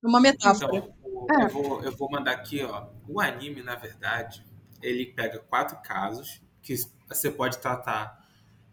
[0.03, 0.77] Uma metáfora.
[0.77, 1.43] Então, o- É.
[1.45, 2.87] eu, vou, eu vou mandar aqui, ó.
[3.07, 4.45] O anime, na verdade,
[4.81, 6.75] ele pega quatro casos que
[7.07, 8.17] você pode tratar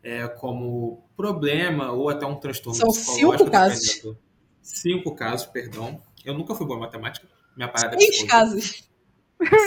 [0.02, 3.38] é, como problema ou até um transtorno São psicológico.
[3.38, 3.86] cinco casos.
[3.88, 4.18] dependendo.
[4.62, 6.00] Cinco casos, perdão.
[6.24, 7.26] Eu nunca fui boa em matemática.
[7.56, 8.28] Minha parada é Seis psicologia.
[8.28, 8.88] casos.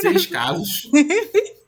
[0.01, 0.89] Seis casos.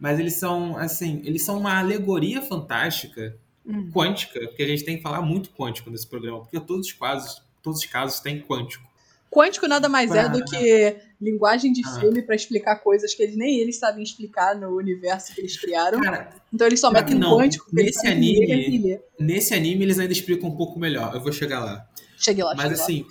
[0.00, 3.90] Mas eles são, assim, eles são uma alegoria fantástica Hum.
[3.92, 7.42] quântica, porque a gente tem que falar muito quântico nesse programa, porque todos os casos,
[7.62, 8.86] todos os casos têm quântico.
[9.28, 11.98] Quântico nada mais é Pra- do que linguagem de Ah.
[12.00, 16.00] filme pra explicar coisas que eles, nem eles sabem explicar no universo que eles criaram.
[16.00, 17.36] Cara, Então eles só metem não.
[17.36, 19.04] quântico Nesse anime- entender.
[19.18, 21.12] nesse anime eles ainda explicam um pouco melhor.
[21.14, 21.86] Eu vou chegar lá.
[22.16, 22.82] Cheguei lá, Mas cheguei lá.
[22.84, 23.06] assim,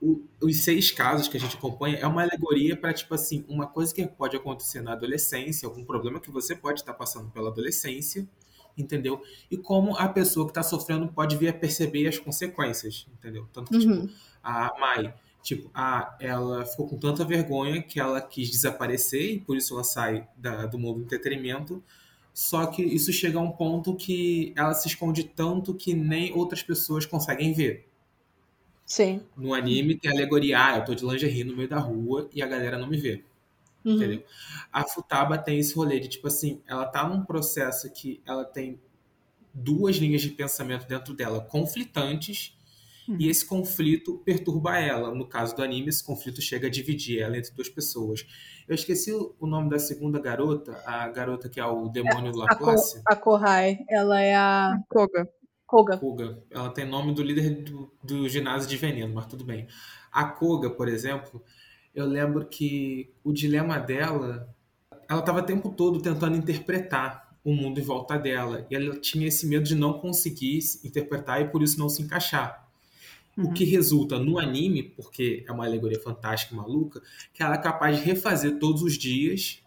[0.00, 3.66] o- os seis casos que a gente acompanha é uma alegoria para tipo assim, uma
[3.66, 8.26] coisa que pode acontecer na adolescência, algum problema que você pode estar passando pela adolescência,
[8.78, 9.20] entendeu?
[9.50, 13.46] E como a pessoa que está sofrendo pode vir a perceber as consequências, entendeu?
[13.52, 14.08] Tanto que tipo, Uhum.
[14.42, 19.56] a Mai, tipo, a, ela ficou com tanta vergonha que ela quis desaparecer e por
[19.56, 21.82] isso ela sai da- do mundo do entretenimento.
[22.34, 26.62] Só que isso chega a um ponto que ela se esconde tanto que nem outras
[26.62, 27.88] pessoas conseguem ver.
[28.86, 29.22] Sim.
[29.36, 32.46] No anime tem alegoria, ah, eu tô de lingerie no meio da rua e a
[32.46, 33.22] galera não me vê,
[33.88, 33.96] Uhum.
[33.96, 34.24] entendeu?
[34.72, 38.80] A Futaba tem esse rolê de, tipo assim, ela tá num processo que ela tem
[39.52, 42.54] duas linhas de pensamento dentro dela conflitantes
[43.08, 43.16] Hum.
[43.18, 45.14] e esse conflito perturba ela.
[45.14, 48.26] No caso do anime, esse conflito chega a dividir ela entre duas pessoas.
[48.68, 53.00] Eu esqueci o nome da segunda garota, a garota que é o demônio Ko Laplace.
[53.06, 55.26] a Kohai, ela é a Koga.
[55.66, 55.96] Koga.
[55.96, 56.42] Koga.
[56.50, 59.66] Ela tem nome do líder do, do ginásio de veneno, mas tudo bem.
[60.12, 61.42] A Koga, por exemplo,
[61.94, 64.48] eu lembro que o dilema dela,
[65.08, 68.66] ela estava o tempo todo tentando interpretar o mundo em volta dela.
[68.70, 72.02] E ela tinha esse medo de não conseguir se interpretar e por isso não se
[72.02, 72.68] encaixar.
[73.36, 73.52] O Uhum.
[73.54, 77.00] que resulta no anime, porque é uma alegoria fantástica e maluca,
[77.32, 79.62] que ela é capaz de refazer todos os dias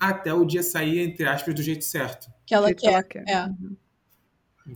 [0.00, 2.32] até o dia sair, entre aspas, do jeito certo.
[2.46, 2.92] Que ela quer.
[2.92, 3.24] ela quer.
[3.28, 3.44] É.
[3.44, 3.76] Uhum.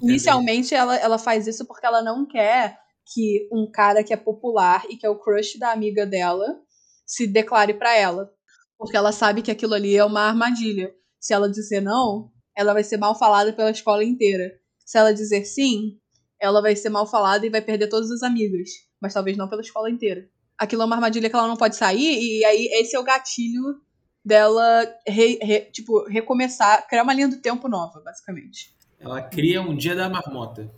[0.03, 4.85] Inicialmente, ela, ela faz isso porque ela não quer que um cara que é popular
[4.91, 6.61] e que é o crush da amiga dela
[7.09, 8.31] se declare pra ela.
[8.79, 10.95] Porque ela sabe que aquilo ali é uma armadilha.
[11.19, 14.53] Se ela dizer não, ela vai ser mal falada pela escola inteira.
[14.85, 15.99] Se ela dizer sim,
[16.41, 18.69] ela vai ser mal falada e vai perder todas as amigas.
[19.01, 20.29] Mas talvez não pela escola inteira.
[20.57, 23.81] Aquilo é uma armadilha que ela não pode sair, e aí esse é o gatilho
[24.25, 28.75] dela, re- re- tipo, recomeçar, criar uma linha do tempo nova, basicamente.
[28.99, 30.69] Ela cria um dia da marmota.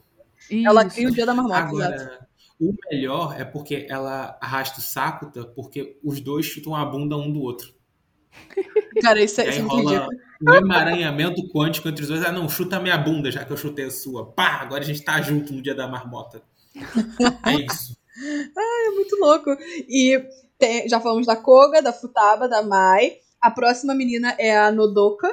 [0.50, 0.94] Ela Isso.
[0.96, 2.26] cria o dia da marmota, exato.
[2.60, 7.32] O melhor é porque ela arrasta o Sakuta, porque os dois chutam a bunda um
[7.32, 7.74] do outro.
[9.02, 10.08] Cara, isso E é, aí isso é muito rola
[10.42, 12.24] um emaranhamento quântico entre os dois.
[12.24, 14.32] Ah, não, chuta a minha bunda, já que eu chutei a sua.
[14.32, 16.42] Pá, agora a gente tá junto no dia da marmota.
[17.46, 17.98] É isso.
[18.22, 19.50] É muito louco.
[19.88, 20.22] E
[20.58, 23.12] tem- já falamos da Koga, da Futaba, da Mai.
[23.40, 25.26] A próxima menina é a Nodoka.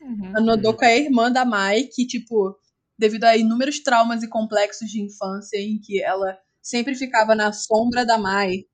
[0.00, 0.32] Uhum.
[0.34, 2.58] A Nodoka é a irmã da Mai, que, tipo,
[2.98, 8.06] devido a inúmeros traumas e complexos de infância em que ela sempre ficava na sombra
[8.06, 8.64] da Mai,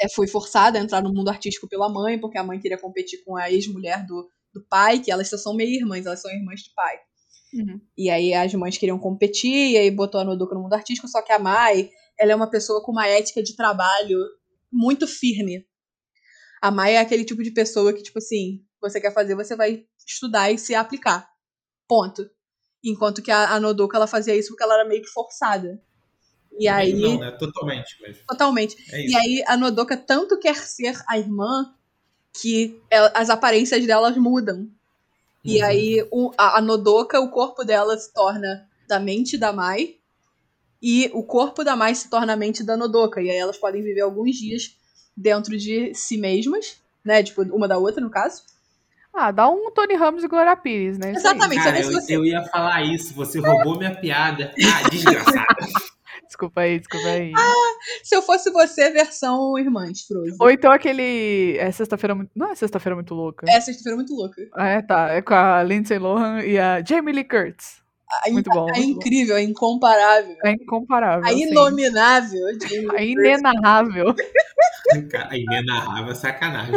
[0.00, 3.22] é, foi forçada a entrar no mundo artístico pela mãe, porque a mãe queria competir
[3.22, 6.60] com a ex-mulher do, do pai, que elas só são meio irmãs, elas são irmãs
[6.60, 6.96] de pai.
[7.52, 7.80] Uhum.
[7.96, 11.20] E aí as mães queriam competir, e aí botou a Nodoka no mundo artístico, só
[11.20, 14.18] que a Mai, ela é uma pessoa com uma ética de trabalho
[14.72, 15.66] muito firme.
[16.62, 19.84] A Mai é aquele tipo de pessoa que, tipo assim, você quer fazer, você vai
[20.06, 21.28] estudar e se aplicar.
[21.86, 22.28] Ponto.
[22.82, 25.80] Enquanto que a, a Nodoka, ela fazia isso porque ela era meio que forçada.
[26.58, 26.92] E aí...
[26.92, 27.30] Não, né?
[27.32, 28.76] Totalmente, mas Totalmente.
[28.92, 31.72] é E aí a Nodoka tanto quer ser a irmã
[32.40, 34.68] que ela- as aparências delas mudam.
[35.44, 35.64] E Uhum.
[35.68, 39.96] aí o- a, a Nodoka, o corpo dela se torna da mente da Mai.
[40.82, 43.20] E o corpo da Mai se torna a mente da Nodoka.
[43.22, 44.76] E aí elas podem viver alguns dias
[45.16, 47.22] dentro de si mesmas, né?
[47.22, 48.42] Tipo, uma da outra, no caso.
[49.12, 51.12] Ah, dá um Tony Ramos e Glória Pires, né?
[51.12, 51.62] Exatamente.
[51.62, 54.52] Cara, eu, você- eu ia falar isso, você roubou minha piada.
[54.74, 55.46] Ah, desgraçada.
[56.34, 57.32] Desculpa aí, desculpa aí.
[58.02, 60.36] Se eu fosse você, versão Irmãs, Frozen.
[60.40, 61.56] Ou então aquele.
[61.58, 62.32] É sexta-feira muito.
[62.34, 63.46] Não é sexta-feira muito louca.
[63.48, 64.42] Essa sexta-feira é muito louca.
[64.52, 65.10] Ah, é, tá.
[65.10, 67.84] É com a Lindsay Lohan e a Jamie Lee Curtis.
[68.26, 68.68] A, Muito bom.
[68.68, 69.00] é muito bom.
[69.00, 70.36] incrível, é incomparável.
[70.44, 71.24] É incomparável.
[71.24, 71.48] A assim.
[71.48, 72.46] inominável.
[72.94, 74.14] É inenarrável.
[75.10, 76.74] Cara, a inenarrável é sacanagem.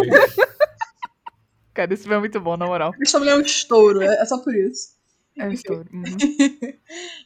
[1.74, 2.92] Cara, esse filme é muito bom, na moral.
[3.02, 4.96] Essa mulher é um estouro, é é só por isso.
[5.38, 5.88] É estouro.
[5.92, 6.04] Uhum.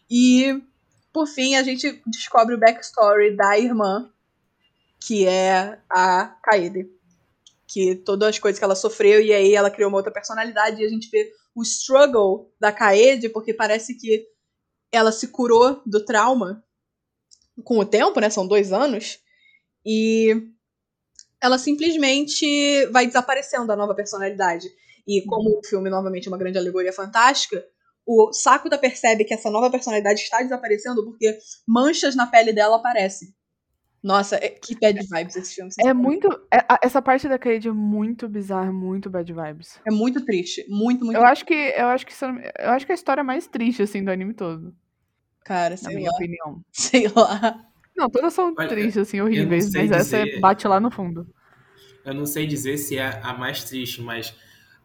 [0.09, 0.61] E,
[1.13, 4.11] por fim, a gente descobre o backstory da irmã,
[4.99, 6.89] que é a Kaede.
[7.67, 10.85] Que todas as coisas que ela sofreu, e aí ela criou uma outra personalidade, e
[10.85, 14.27] a gente vê o struggle da Kaede, porque parece que
[14.91, 16.63] ela se curou do trauma
[17.63, 18.29] com o tempo, né?
[18.29, 19.19] São dois anos.
[19.85, 20.49] E
[21.41, 24.69] ela simplesmente vai desaparecendo da nova personalidade.
[25.07, 27.65] E como o filme, novamente, é uma grande alegoria fantástica,
[28.05, 31.37] o Sakura percebe que essa nova personalidade está desaparecendo porque
[31.67, 33.29] manchas na pele dela aparecem.
[34.03, 35.69] Nossa, é- que bad vibes esse filme.
[35.79, 36.27] É muito.
[36.51, 39.79] é- essa parte da Cade é muito bizarra, muito bad vibes.
[39.87, 40.65] É muito triste.
[40.67, 41.53] Muito, muito Eu acho que.
[41.53, 42.13] Eu acho que,
[42.59, 44.73] eu acho que é a história mais triste, assim, do anime todo.
[45.45, 46.15] Cara, Na sei minha lá.
[46.15, 46.65] opinião.
[46.73, 47.63] Sei lá.
[47.95, 51.27] Não, todas são Olha, tristes, assim, horríveis, mas essa dizer- bate lá no fundo.
[52.03, 54.33] Eu não sei dizer se é a mais triste, mas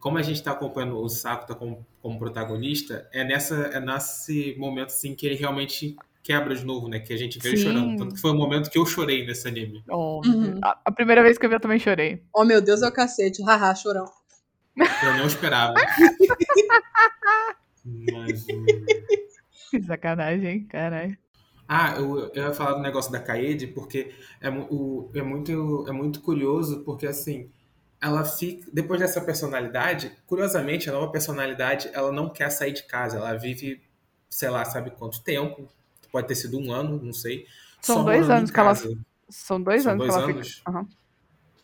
[0.07, 4.87] como a gente tá acompanhando o Sakuta como, como protagonista, é, nessa, é nesse momento
[4.87, 6.97] assim que ele realmente quebra de novo, né?
[7.01, 7.63] Que a gente vê ele Sim.
[7.63, 7.97] chorando.
[7.97, 9.83] Tanto que foi o momento que eu chorei nesse anime.
[9.89, 10.57] Oh, Uhum.
[10.63, 12.23] a, a primeira vez que eu vi, eu também chorei.
[12.33, 13.43] Oh, meu Deus, é o cacete.
[13.43, 14.05] Haha, chorão.
[14.77, 15.73] Eu não esperava.
[17.85, 18.45] Mas,
[19.69, 20.67] Que sacanagem, hein?
[20.69, 21.17] Caralho.
[21.67, 25.91] Ah, eu, eu ia falar do negócio da Kaede, porque é, o- é, muito, é
[25.91, 27.51] muito curioso, porque assim,
[28.01, 28.69] ela fica.
[28.71, 33.17] Depois dessa personalidade, curiosamente, a nova personalidade, ela não quer sair de casa.
[33.17, 33.81] Ela vive,
[34.29, 35.67] sei lá, sabe quanto tempo?
[36.11, 37.45] Pode ter sido um ano, não sei.
[37.81, 38.75] São dois anos que ela-.
[39.29, 40.47] São dois São anos dois que ela anos?
[40.49, 40.71] fica.
[40.71, 40.87] Aham.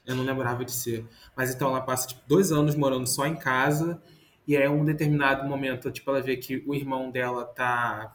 [0.06, 1.06] Eu não lembrava de ser.
[1.36, 4.02] Mas então ela passa tipo, dois anos morando só em casa.
[4.46, 8.14] E aí, um determinado momento, tipo, ela vê que o irmão dela tá,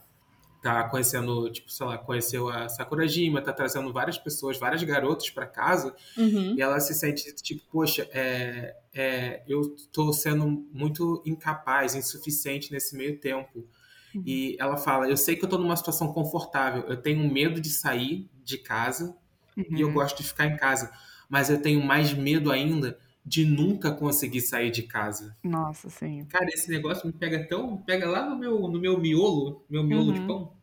[0.73, 5.47] tá conhecendo, tipo, sei lá, conheceu a Sakurajima, tá trazendo várias pessoas, várias garotas pra
[5.47, 5.95] casa.
[6.17, 6.55] Uhum.
[6.57, 12.97] E ela se sente tipo, poxa, é, é, eu tô sendo muito incapaz, insuficiente nesse
[12.97, 13.67] meio tempo.
[14.15, 14.23] Uhum.
[14.27, 17.71] E ela fala, eu sei que eu tô numa situação confortável, eu tenho medo de
[17.71, 19.17] sair de casa
[19.57, 19.95] e eu Uhum.
[19.95, 20.91] gosto de ficar em casa.
[21.29, 25.37] Mas eu tenho mais medo ainda de nunca conseguir sair de casa.
[25.45, 26.25] Nossa, sim.
[26.25, 27.77] Cara, esse negócio me pega tão.
[27.77, 30.27] Pega lá no meu, no meu miolo, meu miolo de Uhum.
[30.27, 30.58] pão.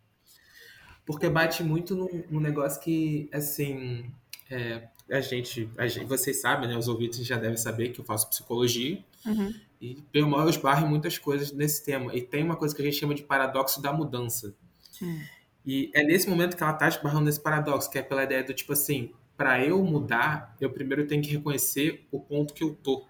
[1.05, 4.05] Porque bate muito num, num negócio que, assim.
[4.49, 6.05] é, a, gente, a gente.
[6.05, 6.77] Vocês sabem, né?
[6.77, 9.03] Os ouvintes já devem saber que eu faço psicologia.
[9.25, 9.53] Uhum.
[9.79, 12.15] E pelo eu esbarro em muitas coisas nesse tema.
[12.15, 14.55] E tem uma coisa que a gente chama de paradoxo da mudança.
[15.01, 15.21] Hum.
[15.65, 18.53] E é nesse momento que ela tá esbarrando nesse paradoxo, que é pela ideia do
[18.53, 23.05] tipo assim, para eu mudar, eu primeiro tenho que reconhecer o ponto que eu tô.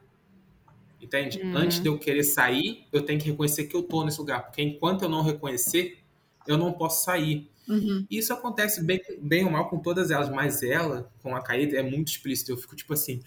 [1.01, 1.39] Entende?
[1.41, 1.57] Uhum.
[1.57, 4.43] Antes de eu querer sair, eu tenho que reconhecer que eu tô nesse lugar.
[4.43, 5.99] Porque enquanto eu não reconhecer,
[6.47, 7.49] eu não posso sair.
[7.67, 8.05] Uhum.
[8.11, 11.75] E isso acontece bem, bem ou mal com todas elas, mas ela, com a Kaede,
[11.75, 12.51] é muito explícito.
[12.51, 13.21] Eu fico tipo assim,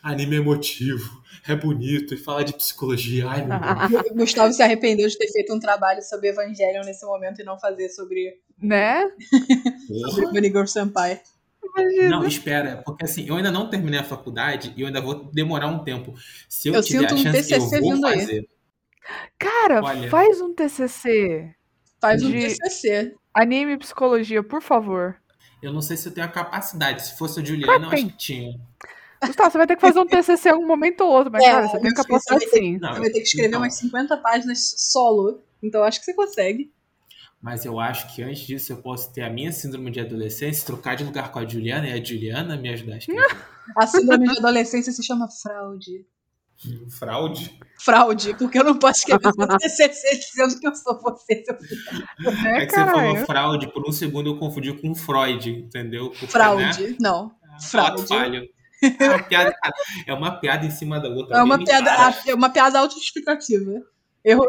[0.00, 3.28] anime emotivo, é bonito, e fala de psicologia.
[3.28, 4.12] Ai, meu Deus.
[4.12, 7.58] O Gustavo se arrependeu de ter feito um trabalho sobre Evangelion nesse momento e não
[7.58, 9.10] fazer sobre, Né?
[10.10, 11.20] sobre Bunny Girl Senpai.
[11.76, 12.08] Imagina.
[12.10, 15.66] Não, espera, porque assim, eu ainda não terminei a faculdade e eu ainda vou demorar
[15.66, 16.14] um tempo.
[16.48, 18.20] Se eu, Eu tiver sinto a um chance, eu TCC vou vindo aí.
[18.20, 18.48] fazer.
[19.38, 20.08] Cara, Olha.
[20.10, 21.54] faz um TCC.
[22.00, 23.14] Faz um TCC.
[23.34, 25.16] Anime psicologia, por favor.
[25.62, 27.06] Eu não sei se eu tenho a capacidade.
[27.06, 28.58] Se fosse o Juliano, Claro eu acho que tinha.
[29.22, 31.50] Gustavo, você vai ter que fazer um TCC em algum momento ou outro, mas, É,
[31.50, 32.78] cara, você tem capacidade você vai sim.
[32.78, 35.42] Não, Você vai ter que escrever então, umas 50 páginas solo.
[35.62, 36.72] Então acho que você consegue.
[37.40, 40.94] Mas eu acho que antes disso eu posso ter a minha síndrome de adolescência, trocar
[40.94, 43.36] de lugar com a Juliana e a Juliana me ajudar a escrever.
[43.76, 46.04] A síndrome de adolescência se chama fraude.
[46.90, 47.58] Fraude?
[47.78, 51.80] Fraude, porque eu não posso escrever seu TCC dizendo que eu sou você, seu filho.
[52.42, 53.26] Né, É que você falou caralho?
[53.26, 56.10] fraude, por um segundo eu confundi com Freud, entendeu?
[56.10, 56.96] Porque, né, Fraude.
[57.00, 57.32] Não.
[57.52, 58.06] ato Fraude.
[58.06, 58.48] falho.
[58.82, 59.54] É uma, piada,
[60.06, 61.38] é uma piada em cima da outra.
[61.38, 61.90] É uma piada,
[62.26, 63.82] é uma piada autoexplicativa.
[64.24, 64.44] Erro,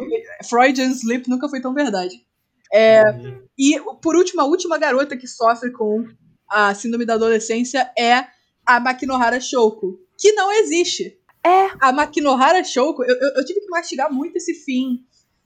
[0.50, 2.26] Freudian Sleep nunca foi tão verdade.
[2.74, 3.42] É, Uhum.
[3.58, 6.08] E, por último, a última garota que sofre com
[6.50, 8.26] a síndrome da adolescência é
[8.66, 11.18] a Makinohara Shouko, que não existe.
[11.44, 11.72] É.
[11.80, 15.06] A Makinohara Shouko, eu, eu, eu tive que mastigar muito esse fim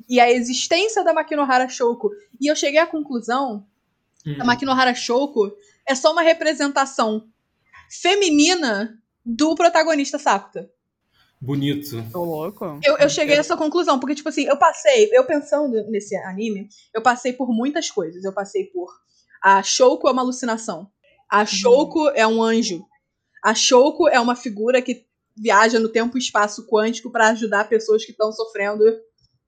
[0.10, 2.12] e a existência da Makinohara Shouko.
[2.40, 3.66] E eu cheguei à conclusão
[4.26, 4.38] Hum.
[4.40, 5.56] a Makinohara Shouko
[5.88, 7.28] é só uma representação
[7.90, 10.70] feminina do protagonista Sakuta.
[11.40, 12.04] Bonito.
[12.12, 12.80] Tô louco.
[12.84, 16.70] Eu, eu cheguei a essa conclusão, porque, tipo assim, eu passei, eu pensando nesse anime,
[16.94, 18.24] eu passei por muitas coisas.
[18.24, 18.90] Eu passei por.
[19.44, 20.90] A Shouko é uma alucinação.
[21.30, 22.84] A Shouko é um anjo.
[23.44, 28.06] A Shouko é uma figura que viaja no tempo e espaço quântico pra ajudar pessoas
[28.06, 28.84] que estão sofrendo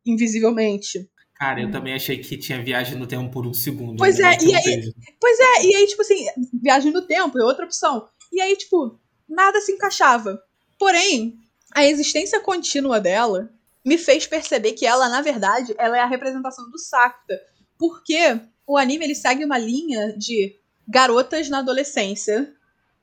[0.06, 1.10] invisivelmente.
[1.36, 3.97] Cara, eu também achei que tinha viagem no tempo por um segundo.
[3.97, 4.93] Pois ainda é, e aí- teve.
[5.21, 6.26] Pois é, e aí, tipo assim,
[6.62, 8.08] viagem no tempo é outra opção.
[8.34, 10.41] E aí, tipo, nada se encaixava.
[10.80, 11.36] Porém,
[11.76, 13.52] a existência contínua dela
[13.86, 17.39] me fez perceber que ela, na verdade, ela é a representação do Sakuta.
[17.78, 20.56] Porque o anime ele segue uma linha de
[20.88, 22.52] garotas na adolescência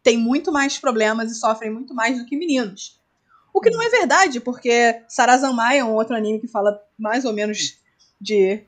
[0.05, 3.01] têm muito mais problemas e sofrem muito mais do que meninos.
[3.53, 7.33] O que não é verdade, porque Sarazanmai é um outro anime que fala mais ou
[7.33, 7.79] menos
[8.21, 8.63] de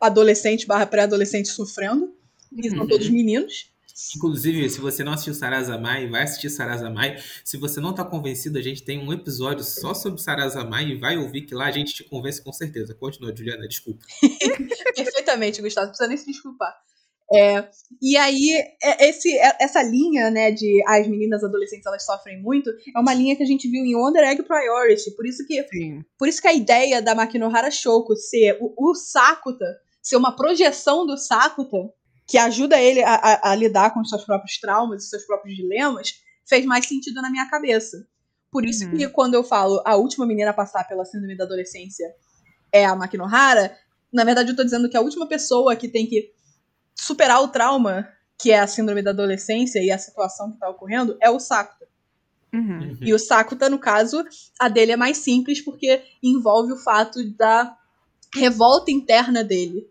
[0.00, 2.14] adolescente barra pré-adolescente sofrendo.
[2.52, 2.88] E são Uhum.
[2.88, 3.70] todos meninos.
[4.16, 7.18] Inclusive, se você não assistiu Sarazamai, vai assistir Sarazamai.
[7.44, 11.18] Se você não tá convencido, a gente tem um episódio só sobre Sarazamai e vai
[11.18, 12.94] ouvir que lá a gente te convence com certeza.
[12.94, 14.00] Continua, Juliana, desculpa.
[14.96, 16.74] Perfeitamente, Gustavo, não precisa nem se desculpar.
[17.32, 17.68] É,
[18.02, 18.50] e aí,
[18.82, 23.14] é- esse, é- essa linha, né, de as meninas adolescentes elas sofrem muito, é uma
[23.14, 25.14] linha que a gente viu em Wonder Egg Priority.
[25.14, 26.02] Por isso que, Sim.
[26.18, 29.64] por isso que a ideia da Makinohara Shouko ser o, o Sakuta,
[30.02, 31.76] ser uma projeção do Sakuta,
[32.26, 35.56] que ajuda ele a, a- a lidar com os seus próprios traumas e seus próprios
[35.56, 36.14] dilemas,
[36.48, 37.96] fez mais sentido na minha cabeça.
[38.50, 38.96] Por isso Uhum.
[38.96, 42.12] que quando eu falo a última menina a passar pela síndrome da adolescência
[42.72, 43.76] é a Makinohara,
[44.12, 46.32] na verdade eu tô dizendo que a última pessoa que tem que
[46.94, 51.16] superar o trauma, que é a síndrome da adolescência e a situação que tá ocorrendo,
[51.20, 51.88] é o Sakuta.
[52.52, 52.96] Uhum.
[53.00, 54.24] E o Sakuta, no caso,
[54.58, 57.76] a dele é mais simples porque envolve o fato da
[58.34, 59.88] revolta interna dele.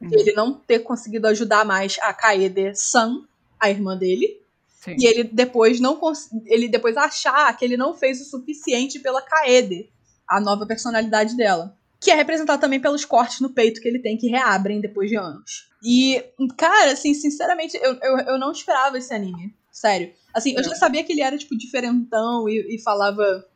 [0.00, 0.10] Uhum.
[0.12, 3.24] Ele não ter conseguido ajudar mais a Kaede-san,
[3.58, 4.40] a irmã dele,
[4.80, 4.96] Sim.
[4.98, 6.00] e ele depois não
[6.46, 9.90] ele depois achar que ele não fez o suficiente pela Kaede,
[10.26, 11.76] a nova personalidade dela.
[12.00, 15.16] Que é representada também pelos cortes no peito que ele tem que reabrem depois de
[15.16, 15.69] anos.
[15.82, 16.22] E,
[16.58, 19.54] cara, assim, sinceramente, eu, eu, eu não esperava esse anime.
[19.72, 20.12] Sério.
[20.34, 23.46] Assim, eu já sabia que ele era, tipo, diferentão e, e falava.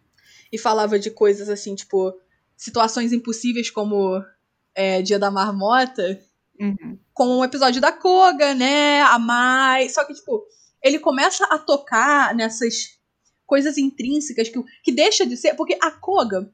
[0.53, 2.15] E falava de coisas assim, tipo,
[2.57, 4.25] situações impossíveis como
[4.75, 6.21] é, Dia da Marmota,
[6.61, 6.97] Uhum.
[7.13, 9.03] com o episódio da Koga, né?
[9.03, 9.89] A Mai.
[9.89, 10.47] Só que, tipo,
[10.83, 12.97] ele começa a tocar nessas
[13.45, 15.55] coisas intrínsecas que, que deixa de ser.
[15.55, 16.49] Porque a Koga.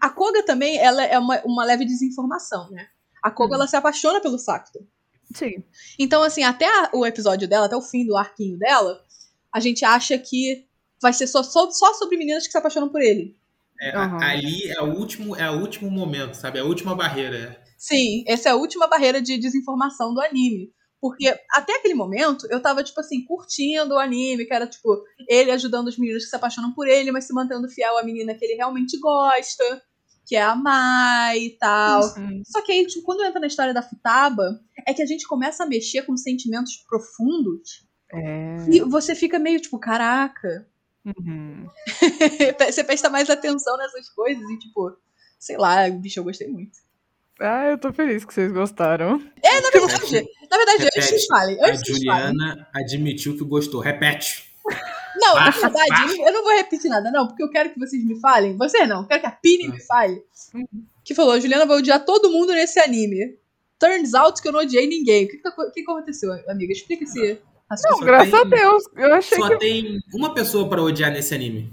[0.00, 2.88] A Koga também ela é uma, uma leve desinformação, né?
[3.22, 3.54] A Koga Hum.
[3.56, 4.80] ela se apaixona pelo Sakuta.
[5.34, 5.62] Sim.
[5.98, 9.02] Então, assim, até a- o episódio dela, até o fim do arquinho dela,
[9.52, 10.66] a gente acha que
[11.00, 13.36] vai ser só, só, só sobre meninas que se apaixonam por ele.
[13.80, 14.22] É, Aham.
[14.22, 16.58] Ali é o último, é o último momento, sabe?
[16.58, 17.62] É a última barreira.
[17.76, 20.72] Sim, essa é a última barreira de desinformação do anime.
[20.98, 25.50] Porque até aquele momento eu tava, tipo assim, curtindo o anime, que era, tipo, ele
[25.50, 28.44] ajudando os meninos que se apaixonam por ele, mas se mantendo fiel à menina que
[28.44, 29.82] ele realmente gosta,
[30.26, 32.02] que é a Mai e tal.
[32.16, 32.42] Uhum.
[32.44, 35.62] Só que aí, tipo, quando entra na história da Futaba, é que a gente começa
[35.62, 38.56] a mexer com sentimentos profundos É.
[38.70, 40.66] e você fica meio, tipo, caraca.
[41.04, 41.68] Uhum.
[42.70, 44.96] você presta mais atenção nessas coisas e, tipo,
[45.38, 46.84] sei lá, bicho, eu gostei muito.
[47.38, 49.22] Ah, eu tô feliz que vocês gostaram.
[49.42, 51.26] É, na verdade, na verdade, antes que vocês Repete.
[51.28, 52.26] falem, A antes vocês falem.
[52.32, 53.80] Juliana admitiu que gostou.
[53.80, 54.50] Repete.
[55.20, 58.04] Não, na verdade, eu não- não vou repetir nada, não, porque eu quero que vocês
[58.04, 58.56] me falem.
[58.56, 60.22] Você não, eu quero que a Pini me fale.
[61.04, 63.38] Que falou, a Juliana vai odiar todo mundo nesse anime.
[63.78, 65.24] Turns out que eu não odiei ninguém.
[65.26, 66.72] O que, que, que aconteceu, amiga?
[66.72, 67.38] Explica esse
[67.70, 67.98] raciocínio.
[67.98, 68.84] Só Graças tem- a Deus.
[68.96, 69.58] Eu achei Só que.
[69.58, 71.70] tem uma pessoa pra odiar nesse anime,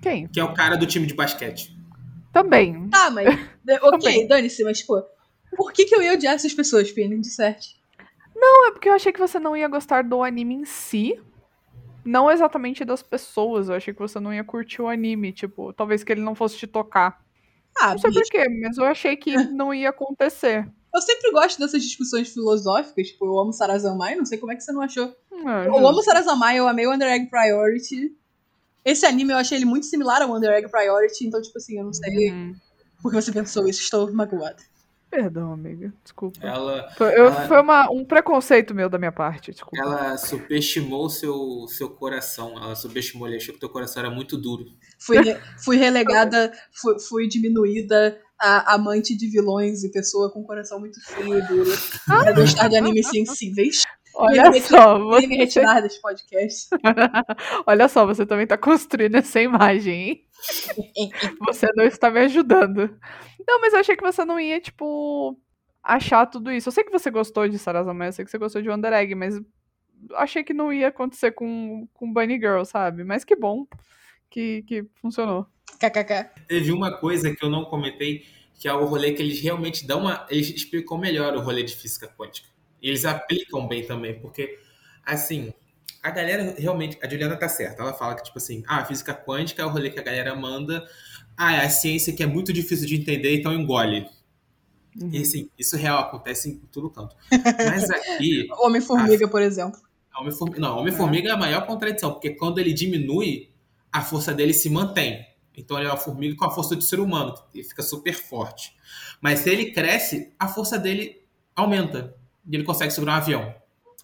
[0.00, 0.28] Quem?
[0.28, 1.76] que é o cara do time de basquete.
[2.32, 2.88] Também.
[2.88, 3.26] Tá, mas.
[3.82, 5.02] Ok, dane-se, mas, pô.
[5.56, 7.20] Por que, que eu ia odiar essas pessoas, Pini?
[7.20, 7.66] De certo.
[8.34, 11.20] Não, é porque eu achei que você não ia gostar do anime em si.
[12.04, 13.68] Não exatamente das pessoas.
[13.68, 15.32] Eu achei que você não ia curtir o anime.
[15.32, 17.22] Tipo, talvez que ele não fosse te tocar.
[17.80, 20.68] Ah, Não sei bicho, porquê, mas eu achei que não ia acontecer.
[20.94, 23.08] eu sempre gosto dessas discussões filosóficas.
[23.08, 25.14] Tipo, eu amo Sarazamai, não sei como é que você não achou.
[25.46, 28.14] Ah, Eu amo Sarazamai, eu amei Wonder Egg Priority.
[28.84, 31.84] Esse anime eu achei ele muito similar ao Wonder Egg Priority, então, tipo assim, eu
[31.84, 32.54] não sei Hum,
[33.00, 34.56] por que você pensou isso, estou magoada.
[35.12, 35.92] Perdão, amiga.
[36.02, 36.38] Desculpa.
[36.42, 39.50] Ela, Foi, eu- ela- foi uma- um preconceito meu da minha parte.
[39.52, 39.76] Desculpa.
[39.78, 42.56] ela subestimou seu, seu coração.
[42.56, 44.64] Ela subestimou, ela achou que teu coração era muito duro.
[44.98, 45.18] Fui,
[45.62, 46.50] fui relegada,
[46.80, 51.70] fui, fui diminuída a amante de vilões e pessoa com coração muito frio e duro.
[52.06, 53.82] Pra gostar de animes sensíveis.
[54.14, 56.68] Olha me só, Vem me você, retirar desse podcast.
[57.66, 60.20] olha só, você também tá construindo essa imagem, hein?
[61.46, 62.98] Você não está me ajudando.
[63.46, 65.38] Não, mas eu achei que você não ia, tipo,
[65.82, 66.68] achar tudo isso.
[66.68, 69.14] Eu sei que você gostou de Sarazama, eu sei que você gostou de Wonder Egg,
[69.14, 69.40] mas
[70.14, 73.04] achei que não ia acontecer com, com Bunny Girl, sabe?
[73.04, 73.66] Mas que bom
[74.30, 75.46] que, que funcionou.
[75.78, 76.46] KKK.
[76.48, 78.24] Teve uma coisa que eu não comentei,
[78.58, 80.26] que é o rolê que eles realmente dão uma.
[80.30, 82.48] Eles explicam melhor o rolê de física quântica.
[82.80, 84.58] E eles aplicam bem também, porque,
[85.04, 85.52] assim,
[86.02, 86.98] a galera realmente.
[87.02, 87.82] A Juliana tá certa.
[87.82, 90.84] Ela fala que, tipo assim, ah, física quântica é o rolê que a galera manda.
[91.36, 94.06] Ah, é a ciência que é muito difícil de entender, então engole.
[95.00, 95.10] Uhum.
[95.12, 97.16] E assim, isso real acontece em todo canto.
[97.30, 98.48] Mas aqui.
[98.58, 99.80] Homem-Formiga, por exemplo.
[100.18, 103.50] Homem-Formiga, não, Homem-Formiga é a maior contradição, porque quando ele diminui,
[103.90, 105.26] a força dele se mantém.
[105.56, 108.74] Então ele é uma formiga com a força do ser humano, e fica super forte.
[109.20, 111.22] Mas se ele cresce, a força dele
[111.54, 112.14] aumenta.
[112.46, 113.54] E ele consegue segurar um avião.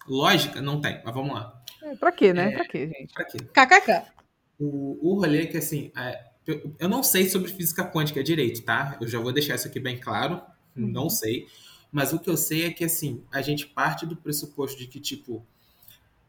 [0.07, 0.61] Lógica?
[0.61, 1.58] Não tem, mas vamos lá.
[1.91, 2.53] É, Pra quê, né?
[2.53, 2.55] É.
[2.55, 3.13] Pra quê, gente?
[3.13, 3.37] Pra quê?
[3.37, 4.11] KKK.
[4.59, 8.61] O, o rolê é que, assim, é, eu, eu não sei sobre física quântica direito,
[8.63, 8.97] tá?
[8.99, 10.41] Eu já vou deixar isso aqui bem claro.
[10.75, 11.47] Não sei.
[11.91, 14.99] Mas o que eu sei é que, assim, a gente parte do pressuposto de que,
[14.99, 15.45] tipo,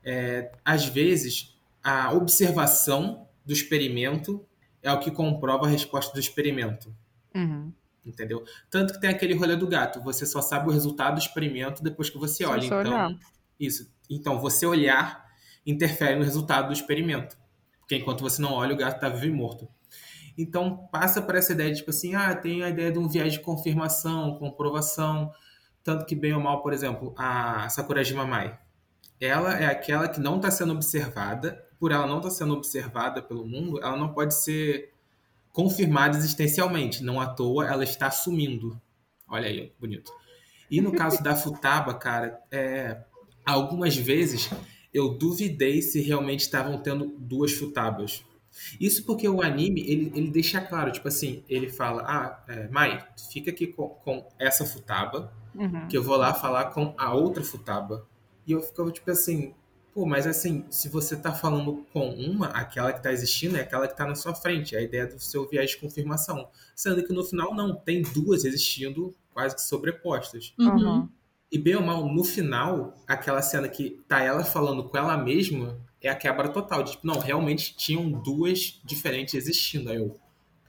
[0.03, 4.45] é, às vezes, a observação do experimento
[4.83, 6.95] é o que comprova a resposta do experimento.
[7.35, 7.73] Uhum.
[8.05, 8.45] Entendeu?
[8.71, 10.01] Tanto que tem aquele rolê do gato.
[10.03, 12.65] Você só sabe o resultado do experimento depois que você olha.
[12.65, 13.19] então,
[13.59, 13.91] isso.
[14.09, 15.30] Então, você olhar
[15.67, 17.37] interfere no resultado do experimento.
[17.81, 19.69] Porque enquanto você não olha, o gato está vivo e morto.
[20.39, 23.33] Então, passa por essa ideia de, tipo assim, ah, tem a ideia de um viés
[23.35, 25.33] de confirmação, comprovação.
[25.83, 28.59] Tanto que, bem ou mal, por exemplo, a Sakurajima Mai.
[29.21, 31.67] Ela é aquela que não está sendo observada.
[31.79, 34.93] Por ela não estar sendo observada pelo mundo, ela não pode ser
[35.53, 37.03] confirmada existencialmente.
[37.03, 38.81] Não à toa, ela está sumindo.
[39.29, 40.13] Olha aí, bonito.
[40.71, 43.03] E no caso da Futaba, cara, é,
[43.45, 44.49] algumas vezes
[44.93, 48.25] eu duvidei se realmente estavam tendo duas Futabas.
[48.81, 53.05] Isso porque o anime, ele, ele deixa claro, tipo assim, ele fala, ah, é, Mai,
[53.31, 55.89] fica aqui com, com essa Futaba, Uhum.
[55.89, 58.07] que eu vou lá falar com a outra Futaba.
[58.47, 59.53] E eu ficava tipo assim,
[59.93, 63.89] pô, mas assim, se você tá falando com uma, aquela que tá existindo é aquela
[63.89, 66.49] que tá na sua frente, é a ideia do seu viés de confirmação.
[66.75, 70.55] Sendo que no final não, tem duas existindo quase que sobrepostas.
[70.59, 71.09] Uhum.
[71.53, 71.59] Uhum.
[71.59, 75.79] E bem ou mal, no final, aquela cena que tá ela falando com ela mesma
[76.03, 76.83] é a quebra total.
[76.83, 79.91] De, tipo, não, realmente tinham duas diferentes existindo.
[79.91, 80.19] Aí eu,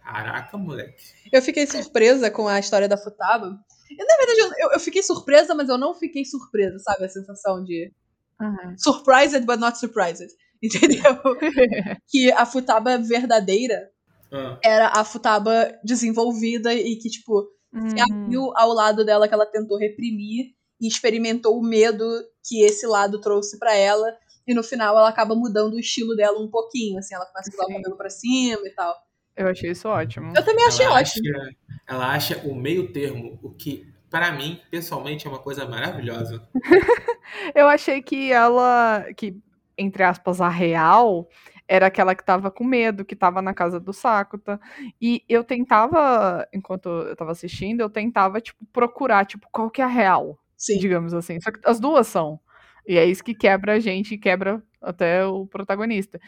[0.03, 1.03] caraca, moleque.
[1.32, 3.59] Eu fiquei surpresa com a história da Futaba.
[3.89, 7.05] E, na verdade, eu- eu, eu fiquei surpresa, mas eu não fiquei surpresa, sabe?
[7.05, 7.91] A sensação de
[8.41, 8.75] Uhum.
[8.77, 10.27] surprised, but not surprised.
[10.63, 11.01] Entendeu?
[12.07, 13.89] que a Futaba verdadeira
[14.32, 18.05] Ah, era a Futaba desenvolvida e que, tipo, se Uhum.
[18.23, 22.03] abriu ao lado dela que ela tentou reprimir e experimentou o medo
[22.43, 24.11] que esse lado trouxe pra ela.
[24.47, 27.51] E no final ela acaba mudando o estilo dela um pouquinho, assim, ela começa a
[27.51, 28.95] botar o cabelo pra cima e tal.
[29.38, 30.34] Eu achei isso ótimo.
[30.36, 31.29] Eu também achei ela ótimo.
[31.29, 31.55] Acha,
[31.88, 36.45] ela acha o meio termo, o que, pra mim, pessoalmente, é uma coisa maravilhosa.
[37.55, 39.38] Eu achei que ela, que,
[39.77, 41.29] entre aspas, a real,
[41.71, 44.59] era aquela que tava com medo, que tava na casa do Sakuta.
[45.01, 49.86] E eu tentava, enquanto eu tava assistindo, eu tentava, tipo, procurar, tipo, qual que é
[49.86, 50.78] a real, Sim.
[50.78, 51.41] digamos assim.
[51.41, 52.39] Só que as duas são.
[52.88, 56.20] E é isso que quebra a gente e quebra até o protagonista.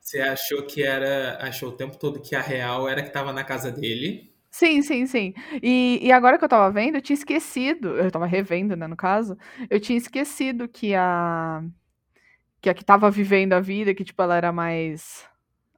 [0.00, 1.38] Você achou que era.
[1.42, 4.32] Achou o tempo todo que a real era que tava na casa dele.
[4.50, 5.34] Sim, sim, sim.
[5.62, 8.96] E, e agora que eu tava vendo, eu tinha esquecido, eu tava revendo, né, no
[8.96, 9.36] caso,
[9.68, 11.62] eu tinha esquecido que a
[12.62, 15.26] que a que tava vivendo a vida, que tipo ela era mais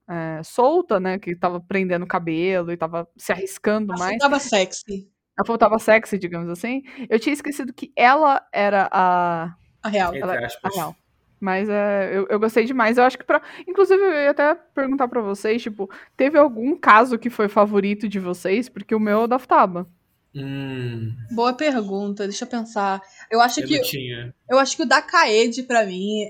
[0.09, 4.15] é, solta, né, que tava prendendo o cabelo e tava se arriscando A mais.
[4.15, 5.11] Futaba sexy.
[5.39, 6.83] A faltava sexy, digamos assim.
[7.11, 10.15] Eu tinha esquecido que ela era a A real.
[10.15, 10.73] Ela- aspas.
[10.73, 10.97] a real.
[11.39, 12.97] Mas é, eu, eu gostei demais.
[12.97, 13.43] Eu acho que pra.
[13.69, 18.19] Inclusive, eu ia até perguntar pra vocês, tipo, teve algum caso que foi favorito de
[18.19, 18.71] vocês?
[18.71, 19.87] Porque o meu é o da Futaba.
[20.35, 23.01] Hum, Boa pergunta, deixa eu pensar.
[23.31, 24.35] Eu acho eu que não tinha.
[24.51, 26.25] eu acho que o da Kaede pra mim,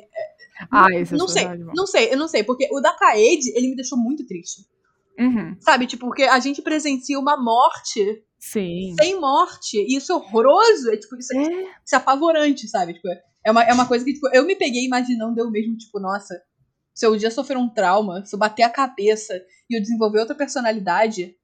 [0.71, 3.51] Ah, esse é não sei, verdade, não sei, eu não sei, porque o da Kaede,
[3.57, 4.63] ele me deixou muito triste.
[5.19, 5.57] Uhum.
[5.61, 8.23] Sabe, tipo, porque a gente presencia uma morte
[8.53, 8.95] Sim.
[8.95, 11.63] sem morte, e isso é horroroso, é tipo, isso é, É.
[11.85, 12.95] isso é apavorante, sabe?
[12.95, 13.09] Tipo,
[13.45, 16.41] é uma, é uma coisa que, tipo, eu me peguei imaginando eu mesmo, tipo, nossa,
[16.95, 19.35] se eu um dia sofrer um trauma, se eu bater a cabeça
[19.69, 21.37] e eu desenvolver outra personalidade,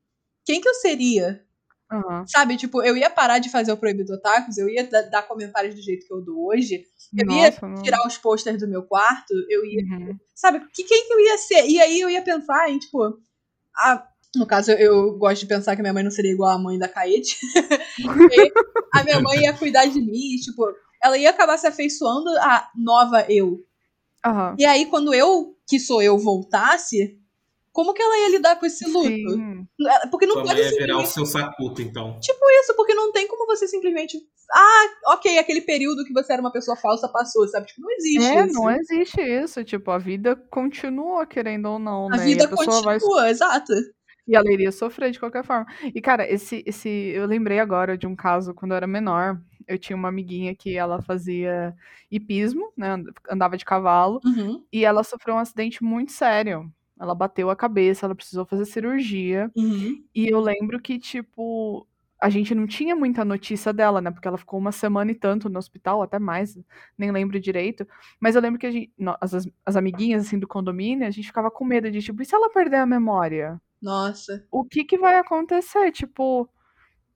[0.44, 1.44] quem que eu seria?
[1.90, 2.24] Aham.
[2.26, 5.74] Sabe, tipo, eu ia parar de fazer o Proibido Otakus, eu ia da- dar comentários
[5.74, 6.84] do jeito que eu dou hoje,
[7.16, 7.82] eu ia Nossa, não.
[7.82, 10.18] tirar os posters do meu quarto, eu ia Uhum.
[10.34, 11.66] sabe, que, quem que eu ia ser?
[11.68, 13.18] E aí eu ia pensar em, tipo,
[13.76, 16.58] a, no caso, eu gosto de pensar que a minha mãe não seria igual a
[16.58, 17.36] mãe da Kaede.
[18.02, 18.52] Porque
[18.94, 20.66] a minha mãe ia cuidar de mim e, tipo,
[21.02, 23.58] ela ia acabar se afeiçoando à nova eu.
[24.24, 24.54] Aham.
[24.58, 27.18] E aí, quando eu, que sou eu, voltasse,
[27.72, 29.08] Como que ela ia lidar com esse luto?
[29.08, 29.66] Sim.
[30.10, 32.18] Porque não Tua pode mãe ia virar o seu sacuto, então.
[32.20, 34.18] Tipo isso, porque não tem como você simplesmente...
[34.54, 37.66] Ah, ok, aquele período que você era uma pessoa falsa passou, sabe?
[37.66, 38.52] Tipo, não existe É, isso.
[38.54, 39.64] não existe isso.
[39.64, 42.24] Tipo, a vida continua, querendo ou não, A né?
[42.24, 43.72] vida a pessoa vai continua, exato.
[44.26, 45.66] E ela iria sofrer de qualquer forma.
[45.94, 46.88] E, cara, esse, esse.
[46.88, 49.40] Eu lembrei agora de um caso quando eu era menor.
[49.66, 51.74] Eu tinha uma amiguinha que ela fazia
[52.10, 52.90] hipismo, né?
[52.92, 54.20] and- Andava de cavalo.
[54.24, 56.70] Uhum, E ela sofreu um acidente muito sério.
[57.00, 59.50] Ela bateu a cabeça, ela precisou fazer cirurgia.
[59.56, 60.04] uhum.
[60.14, 61.86] E eu lembro que, tipo,
[62.20, 64.10] a gente não tinha muita notícia dela, né?
[64.10, 66.56] Porque ela ficou uma semana e tanto no hospital, até mais,
[66.96, 67.86] nem lembro direito.
[68.20, 69.34] Mas eu lembro que a gente, as,
[69.66, 72.50] as amiguinhas, assim, do condomínio, a gente ficava com medo de, tipo, e se ela
[72.50, 73.60] perder a memória?
[73.82, 74.46] Nossa.
[74.50, 75.90] o que que vai acontecer?
[75.90, 76.48] Tipo,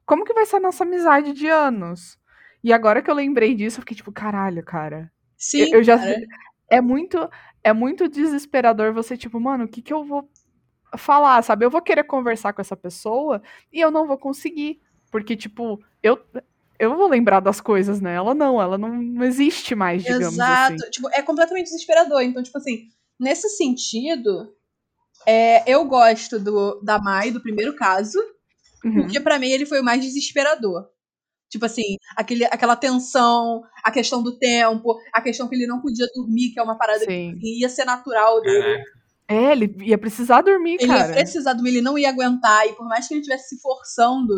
[0.04, 2.18] como que vai ser a nossa amizade de anos?
[2.62, 5.12] E agora que eu lembrei disso, eu fiquei tipo, caralho, cara.
[5.36, 6.16] Sim, Eu, eu já cara.
[6.68, 7.30] é muito
[7.62, 10.28] é muito desesperador você tipo, mano, o que que eu vou
[10.96, 11.64] falar, sabe?
[11.64, 13.42] Eu vou querer conversar com essa pessoa
[13.72, 16.18] e eu não vou conseguir, porque tipo, eu
[16.78, 18.14] eu vou lembrar das coisas, né?
[18.14, 20.74] Ela não, ela não, não existe mais, digamos Exato.
[20.74, 20.90] assim.
[20.90, 22.20] Tipo, é completamente desesperador.
[22.22, 22.88] Então, tipo assim,
[23.18, 24.54] nesse sentido,
[25.26, 28.18] é, eu gosto do, da Mai, do primeiro caso,
[28.84, 28.94] Uhum.
[29.02, 30.86] porque pra mim ele foi o mais desesperador.
[31.48, 36.06] Tipo assim, aquele, aquela tensão, a questão do tempo, a questão que ele não podia
[36.14, 37.36] dormir, que é uma parada Sim.
[37.40, 38.82] que ia ser natural dele.
[39.28, 41.12] É, ele ia precisar dormir, Ele ia cara.
[41.14, 44.32] precisar dormir, ele não ia aguentar, e por mais que ele estivesse se forçando,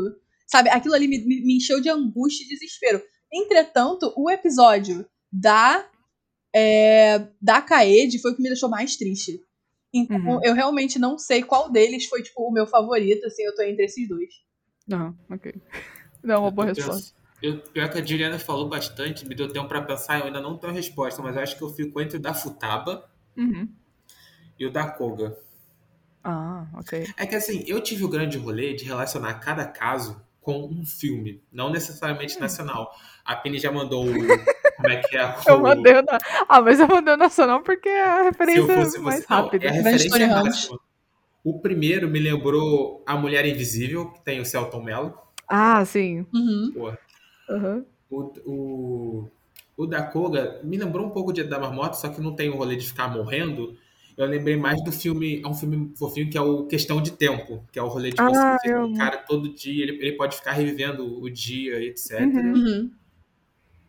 [0.47, 3.03] sabe, aquilo ali me, me- me encheu de angústia e desespero.
[3.31, 5.85] Entretanto, o episódio da
[6.55, 9.41] é, da Kaede foi o que me deixou mais triste.
[9.93, 10.41] Então, Uhum.
[10.45, 13.85] eu realmente não sei qual deles foi, tipo, o meu favorito, assim, eu tô entre
[13.85, 14.29] esses dois.
[14.87, 15.55] Não, ok.
[16.23, 16.93] Não, uma Eu boa tô resposta.
[16.95, 20.41] pens- Eu, pior que a Juliana falou bastante, me deu tempo pra pensar, eu ainda
[20.41, 23.69] não tenho a resposta, mas eu acho que eu fico entre o da Futaba Uhum.
[24.59, 25.39] e o da Koga.
[26.25, 27.07] Ah, ok.
[27.17, 31.41] É que assim, eu tive o grande rolê de relacionar cada caso com um filme,
[31.53, 32.93] não necessariamente nacional.
[33.25, 34.11] A Penny já mandou o.
[34.79, 35.35] Como é que é?
[35.47, 36.19] Eu o- mandei o na...
[36.49, 39.27] Ah, mas eu mandei o nacional porque é a Se eu referência fosse mais você.
[39.29, 39.67] Não, rápida.
[39.67, 40.45] é a referência Tony Ramos.
[40.49, 40.79] máxima.
[41.45, 45.15] O primeiro me lembrou A Mulher Invisível, que tem o Celton Mello.
[45.49, 46.27] Ah, sim.
[46.35, 46.93] Uhum.
[47.51, 47.85] Aham.
[48.11, 49.31] O, o,
[49.77, 52.57] o da Koga me lembrou um pouco de da Marmota, só que não tem o
[52.57, 53.77] rolê de ficar morrendo.
[54.17, 57.65] Eu lembrei mais do filme, é um filme fofinho que é o Questão de Tempo,
[57.73, 60.37] que é o rolê de Ah, você eu o cara todo dia, ele, ele pode
[60.37, 62.21] ficar revivendo o dia, etc.
[62.21, 62.91] Uhum.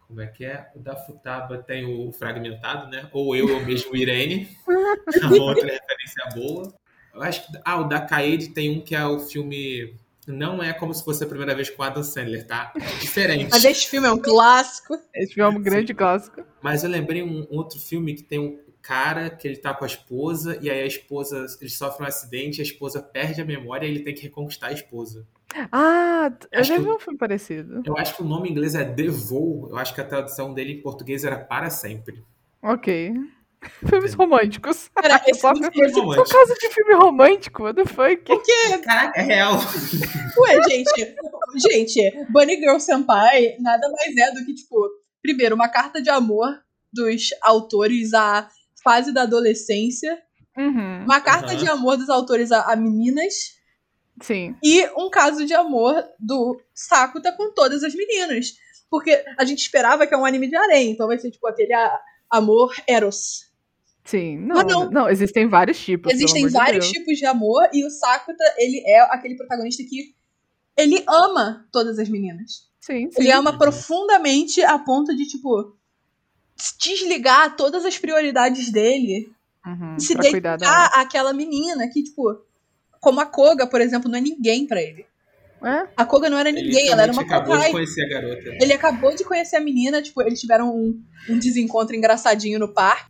[0.10, 0.66] Como é que é?
[0.76, 3.08] O da Futaba tem o Fragmentado, né?
[3.14, 4.50] Ou eu, eu mesmo, Irene.
[4.68, 6.74] É uma outra referência boa.
[7.14, 7.60] Eu acho que.
[7.64, 9.96] Ah, o da Kaede tem um que é o filme.
[10.26, 12.74] Não é como se fosse a primeira vez com Adam Sandler, tá?
[12.76, 13.52] É diferente.
[13.52, 15.00] Mas esse filme é um clássico.
[15.14, 16.44] Esse filme é um grande clássico.
[16.60, 19.88] Mas eu lembrei um outro filme que tem um cara que ele tá com a
[19.88, 23.90] esposa e aí a esposa, ele sofre um acidente, a esposa perde a memória e
[23.90, 25.28] ele tem que reconquistar a esposa.
[25.72, 27.82] Ah, eu Acho já que- vi um filme parecido.
[27.86, 30.54] Eu acho que o nome em inglês é The Vow, eu acho que a tradução
[30.54, 32.24] dele em português era Para Sempre.
[32.62, 33.14] Ok.
[33.90, 34.90] Filmes românticos.
[34.96, 36.30] Cara, esse Só filme- romântico.
[36.30, 38.24] caso de filme romântico, what the fuck?
[38.84, 39.54] Caraca, é real.
[40.38, 41.16] Ué, gente,
[41.70, 44.88] gente, Bunny Girl Senpai nada mais é do que, tipo,
[45.22, 46.48] primeiro, uma carta de amor
[46.94, 48.48] dos autores à
[48.84, 50.18] fase da adolescência,
[50.58, 51.04] Uhum.
[51.06, 51.56] uma carta Aham.
[51.58, 53.34] de amor dos autores a, a meninas
[54.22, 54.56] Sim.
[54.64, 58.54] e um caso de amor do Sakuta com todas as meninas.
[58.90, 61.72] Porque a gente esperava que é um anime de harém, então vai ser, tipo, aquele
[61.74, 62.00] a-
[62.32, 63.48] amor eros.
[64.04, 64.38] Sim.
[64.40, 64.90] Não, Mas não.
[64.90, 65.08] não.
[65.10, 66.12] existem vários tipos.
[66.12, 66.98] Existem amor de vários Deus.
[66.98, 70.16] tipos de amor e o Sakuta, ele é aquele protagonista que
[70.76, 72.68] ele ama todas as meninas.
[72.82, 73.22] Sim, sim.
[73.22, 75.76] Ele ama profundamente a ponto de, tipo,
[76.82, 79.32] desligar todas as prioridades dele
[79.66, 82.42] Uhum, e se dedicar àquela menina que, tipo,
[83.00, 85.06] como a Koga, por exemplo, não é ninguém pra ele.
[85.62, 85.88] É?
[85.98, 88.50] A Koga não era Ele ninguém, ela era uma acabou de conhecer a garota.
[88.62, 93.10] Ele acabou de conhecer a menina, tipo, eles tiveram um, um desencontro engraçadinho no parque.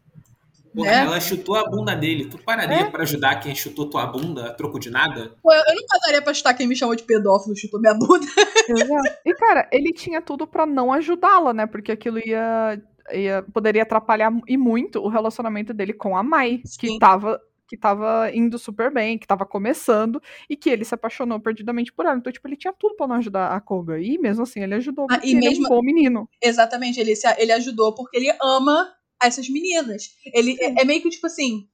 [0.73, 0.97] Porra, né?
[0.97, 2.25] ela chutou a bunda dele.
[2.25, 5.33] Tu pararia pra ajudar quem chutou tua bunda a troco de nada?
[5.41, 8.25] Pô, eu não passaria pra chutar quem me chamou de pedófilo, chutou minha bunda.
[8.69, 9.17] Exato.
[9.25, 11.65] E, cara, ele tinha tudo pra não ajudá-la, né?
[11.65, 12.79] Porque aquilo ia,
[13.11, 16.77] ia- poderia atrapalhar e muito o relacionamento dele com a Mai, Sim.
[16.79, 21.39] que tava, que tava indo super bem, que tava começando, e que ele se apaixonou
[21.39, 22.17] perdidamente por ela.
[22.17, 23.99] Então, tipo, ele tinha tudo pra não ajudar a Koga.
[24.01, 26.27] E mesmo assim, ele ajudou, Ah, porque e ele é mesmo- um bom menino.
[26.41, 28.91] Exatamente, ele, se- ele ajudou porque ele ama
[29.21, 30.15] essas meninas.
[30.33, 31.67] Ele é, é meio que tipo assim: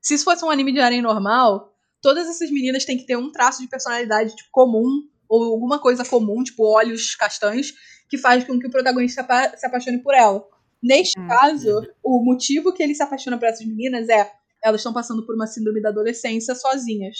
[0.00, 3.30] se isso fosse um anime de harém normal, todas essas meninas têm que ter um
[3.30, 7.74] traço de personalidade tipo, comum, ou alguma coisa comum, tipo olhos castanhos,
[8.08, 10.42] que faz com que o protagonista apa- se apaixone por ela.
[10.82, 11.26] Neste Hum.
[11.26, 14.30] caso, o motivo que ele se apaixona por essas meninas é
[14.64, 17.16] elas estão passando por uma síndrome da adolescência sozinhas.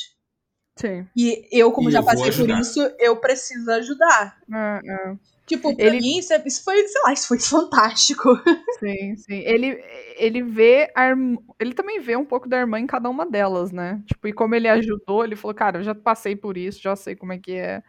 [0.77, 1.07] Sim.
[1.15, 4.37] E eu, como E já eu passei por isso, eu preciso ajudar.
[4.53, 5.17] É, é.
[5.47, 8.31] Tipo, pra Ele- mim, isso, é- isso foi, sei lá, isso foi fantástico.
[8.81, 9.35] Sim, sim.
[9.45, 9.79] Ele,
[10.17, 13.71] ele vê a irm- ele também vê um pouco da irmã em cada uma delas,
[13.71, 14.03] né?
[14.07, 17.15] Tipo, e como ele ajudou, ele falou, cara, eu já passei por isso, já sei
[17.15, 17.83] como é que é.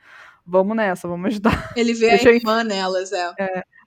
[0.45, 1.73] Vamos nessa, vamos ajudar.
[1.75, 3.33] Ele vê Deixa a eu- irmã nelas, é.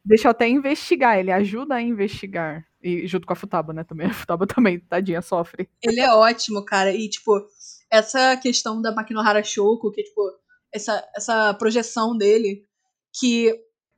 [0.08, 2.66] Deixa eu até investigar, ele ajuda a investigar.
[2.82, 3.84] E junto com a Futaba, né?
[3.84, 4.06] Também.
[4.08, 5.68] A Futaba também, tadinha, sofre.
[5.82, 6.94] Ele é ótimo, cara.
[6.94, 7.46] E, tipo,
[7.90, 10.22] essa questão da Makinohara Shoko, que, tipo,
[10.72, 12.64] essa, essa projeção dele,
[13.20, 13.52] que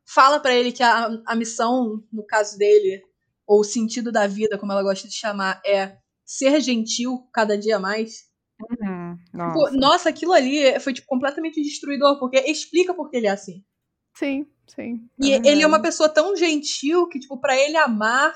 [0.04, 3.02] fala pra ele que a, a missão, no caso dele,
[3.46, 7.78] ou o sentido da vida, como ela gosta de chamar, é ser gentil cada dia
[7.78, 8.28] mais.
[8.60, 9.76] Uhum, Tipo, nossa.
[9.76, 13.64] nossa, aquilo ali foi, tipo, completamente destruidor, porque explica por que ele é assim.
[14.14, 15.00] Sim, sim.
[15.18, 15.48] E verdade.
[15.48, 18.34] ele é uma pessoa tão gentil que, tipo, pra ele amar.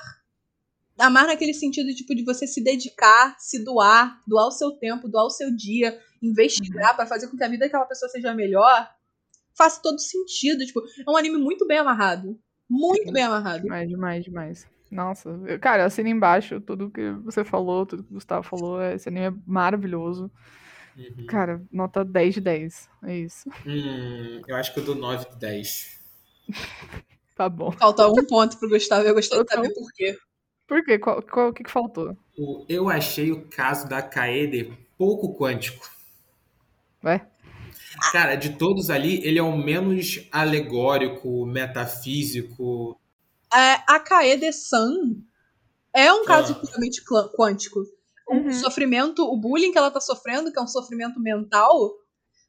[0.97, 5.25] Amar naquele sentido, tipo, de você se dedicar, se doar, doar o seu tempo, doar
[5.25, 8.89] o seu dia, investigar pra fazer com que a vida daquela pessoa seja melhor,
[9.57, 10.65] faz todo sentido.
[10.65, 12.39] Tipo, é um anime muito bem amarrado.
[12.69, 13.11] Muito Sim.
[13.13, 13.63] bem amarrado.
[13.63, 14.67] Demais, demais, demais.
[14.89, 18.81] Nossa, eu- cara, assina embaixo tudo que você falou, tudo que o Gustavo falou.
[18.81, 20.31] Esse anime é maravilhoso.
[20.97, 21.25] Uhum.
[21.27, 22.89] Cara, nota 10 de 10.
[23.03, 23.49] É isso.
[23.65, 25.99] Hum, eu acho que eu dou 9 de 10.
[27.35, 27.69] Tá bom.
[27.73, 30.17] Falta um ponto pro Gustavo, eu gostaria de saber por quê.
[30.65, 30.97] Por quê?
[30.97, 32.15] Qual, qual, o que, que faltou?
[32.37, 35.85] O- Eu achei o caso da Kaede pouco quântico.
[37.03, 37.27] Ué?
[38.13, 42.97] Cara, de todos ali, ele é o menos alegórico, metafísico.
[43.53, 44.93] É, a Kaede-san
[45.93, 46.55] é um caso Ah.
[46.65, 47.03] puramente
[47.35, 47.81] quântico.
[48.29, 48.51] O Uhum.
[48.53, 51.91] sofrimento, o bullying que ela tá sofrendo, que é um sofrimento mental,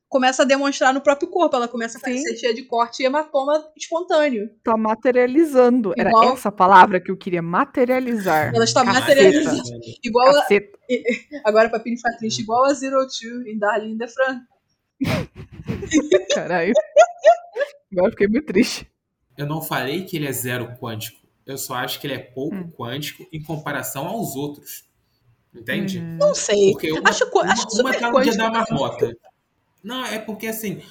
[0.08, 1.56] começa a demonstrar no próprio corpo.
[1.56, 4.48] Ela começa a parecer cheia de corte e hematoma espontâneo.
[4.62, 5.92] Tá materializando.
[5.96, 8.54] Era Igual- essa palavra que eu queria, materializar.
[8.54, 9.00] Ela está Caceta.
[9.00, 9.62] materializando.
[10.04, 10.78] Igual a, Caceta.
[11.44, 14.40] agora pra Pini ficar triste, igual a Zero Two em Darling in the Fran.
[16.34, 16.72] Caralho.
[17.92, 18.86] Agora eu fiquei muito triste.
[19.36, 21.20] Eu não falei que ele é zero quântico.
[21.46, 22.70] Eu só acho que ele é pouco Hum.
[22.76, 24.84] quântico em comparação aos outros.
[25.54, 25.98] Entende?
[25.98, 26.16] Uhum.
[26.18, 26.72] Não sei.
[26.72, 29.16] Porque uma, Acho, uma, acho uma super tá no dia da marmota.
[29.86, 30.82] Não, é porque assim,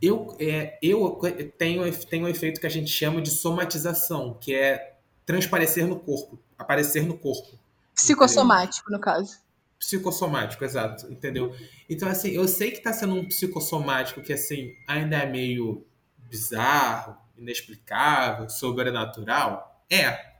[0.00, 1.18] eu, é, eu
[1.56, 6.38] tenho, tenho um efeito que a gente chama de somatização, que é transparecer no corpo,
[6.58, 7.58] aparecer no corpo.
[7.94, 9.38] Psicossomático, no caso.
[9.78, 11.54] Psicossomático, exato, entendeu?
[11.88, 15.86] Então, assim, eu sei que tá sendo um psicossomático que, assim, ainda é meio
[16.28, 19.82] bizarro, inexplicável, sobrenatural.
[19.90, 20.30] É,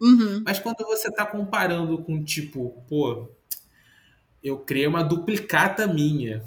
[0.00, 0.42] Uhum.
[0.44, 3.28] mas quando você tá comparando com, tipo, pô,
[4.42, 6.42] eu criei uma duplicata minha.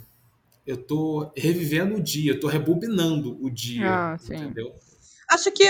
[0.65, 4.13] Eu tô revivendo o dia, eu tô rebobinando o dia.
[4.13, 4.35] Ah, sim.
[4.35, 4.73] Entendeu?
[5.29, 5.63] Acho que,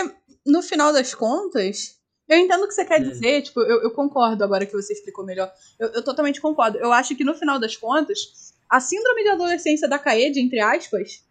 [0.46, 1.98] no final das contas,
[2.30, 3.10] eu entendo o que você quer Hum.
[3.10, 5.52] dizer, tipo, eu, eu concordo agora que você explicou melhor.
[5.78, 6.78] Eu, eu totalmente concordo.
[6.78, 11.24] Eu acho que, no final das contas, a síndrome de adolescência da Kaede, entre aspas,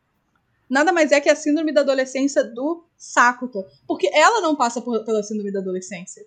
[0.68, 3.66] nada mais é que a síndrome da adolescência do Sakuta.
[3.86, 6.24] Porque ela não passa por- pela síndrome da adolescência.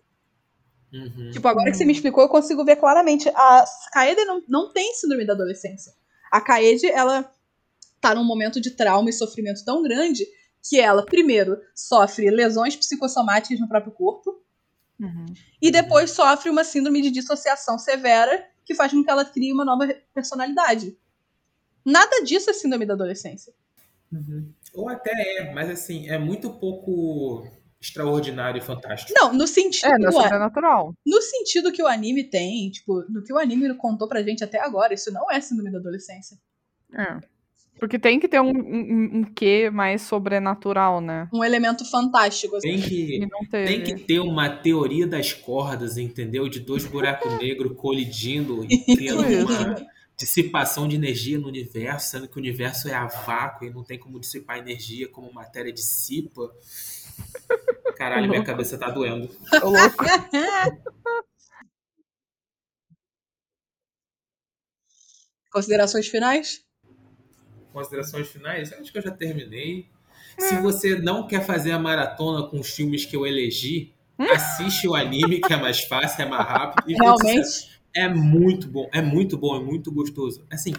[0.92, 1.32] Uhum.
[1.32, 3.30] Tipo, agora que você me explicou, eu consigo ver claramente.
[3.30, 5.94] A Kaede não, não tem síndrome da adolescência.
[6.32, 7.32] A Kaede, ela
[8.00, 10.26] tá num momento de trauma e sofrimento tão grande
[10.68, 14.44] que ela, primeiro, sofre lesões psicossomáticas no próprio corpo
[15.00, 15.28] Uhum.
[15.62, 19.64] e depois sofre uma síndrome de dissociação severa que faz com que ela crie uma
[19.64, 20.98] nova personalidade.
[21.86, 23.54] Nada disso é síndrome da adolescência.
[24.12, 24.52] Uhum.
[24.74, 27.48] Ou até é, mas assim, é muito pouco
[27.82, 29.14] extraordinário e fantástico.
[29.16, 30.94] Não, no sentido, É, não é sobrenatural.
[31.06, 34.60] no sentido que o anime tem, tipo, no que o anime contou pra gente até
[34.60, 36.38] agora, isso não é síndrome da adolescência.
[36.94, 37.18] É.
[37.80, 41.30] Porque tem que ter um, um, um quê mais sobrenatural, né?
[41.32, 42.56] Um elemento fantástico.
[42.56, 42.70] assim.
[42.70, 43.66] Tem que, E teve.
[43.68, 46.50] tem que ter uma teoria das cordas, entendeu?
[46.50, 49.86] De dois buracos negros colidindo e criando uma
[50.18, 54.00] dissipação de energia no universo, sendo que o universo é a vácuo e não tem
[54.00, 56.52] como dissipar energia como matéria dissipa.
[57.98, 59.30] Caralho, minha cabeça tá doendo.
[59.64, 60.04] Ô, louco.
[65.52, 66.62] Considerações finais?
[67.72, 68.74] Considerações finais?
[68.74, 69.88] Acho que eu já terminei.
[70.40, 74.94] Se você não quer fazer a maratona com os filmes que eu elegi, assiste o
[74.96, 76.86] anime, que é mais fácil, é mais rápido.
[76.96, 77.80] Realmente?
[77.96, 80.46] É muito bom, é muito bom, é muito gostoso.
[80.52, 80.74] Assim,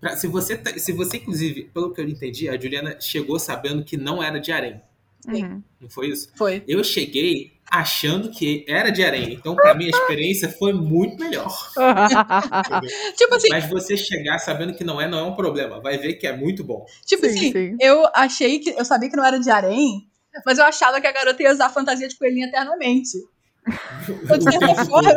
[0.00, 3.82] pra- se você, tá- se você inclusive, pelo que eu entendi, a Juliana chegou sabendo
[3.82, 4.80] que não era de harém,
[5.26, 5.62] Uhum.
[5.80, 6.30] não foi isso?
[6.36, 6.62] Foi.
[6.66, 11.50] Eu cheguei achando que era de harém, então pra mim a experiência foi muito melhor.
[13.16, 15.80] Tipo assim, Mas você chegar sabendo que não é, não é um problema.
[15.80, 16.84] Vai ver que é muito bom.
[17.06, 17.76] tipo Sim, assim, sim.
[17.80, 18.70] eu achei que.
[18.70, 20.08] Eu sabia que não era de harém,
[20.44, 23.18] mas eu achava que a garota ia usar fantasia de coelhinha eternamente.
[23.66, 25.10] De certa forma-.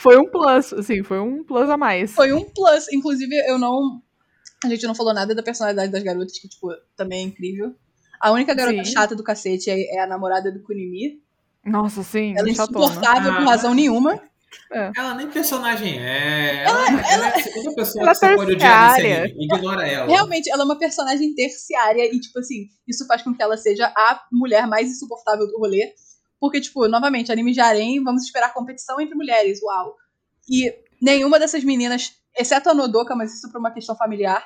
[0.00, 2.12] Foi um plus, assim, foi um plus a mais.
[2.12, 2.90] Foi um plus.
[2.90, 4.00] Inclusive, eu não.
[4.64, 7.74] A gente não falou nada da personalidade das garotas, que, tipo, também é incrível.
[8.20, 8.92] A única garota Sim.
[8.92, 11.22] chata do cacete é, é a namorada do Kunimi.
[11.64, 13.50] Nossa, sim, Ela é insuportável por Ah.
[13.50, 14.20] razão nenhuma.
[14.96, 16.64] Ela nem personagem é.
[16.64, 19.24] Ela, ela é a segunda pessoa Ela que você pode odiar nesse terciária.
[19.24, 19.44] anime.
[19.44, 20.06] Ignora ela.
[20.08, 23.86] Realmente, ela é uma personagem terciária e, tipo assim, isso faz com que ela seja
[23.96, 25.92] a mulher mais insuportável do rolê.
[26.40, 29.94] Porque, tipo, novamente, anime de harém, vamos esperar competição entre mulheres, uau.
[30.48, 34.44] E nenhuma dessas meninas, exceto a Nodoka, mas isso por uma questão familiar,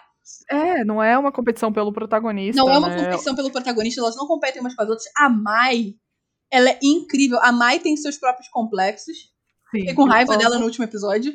[0.51, 2.61] É, não é uma competição pelo protagonista.
[2.61, 2.97] não é uma né?
[3.05, 5.07] competição pelo protagonista, elas não competem umas com as outras.
[5.16, 5.95] A Mai,
[6.51, 7.39] ela é incrível.
[7.43, 9.16] A Mai tem seus próprios complexos.
[9.70, 11.33] Sim, Fiquei com raiva eu dela no último episódio.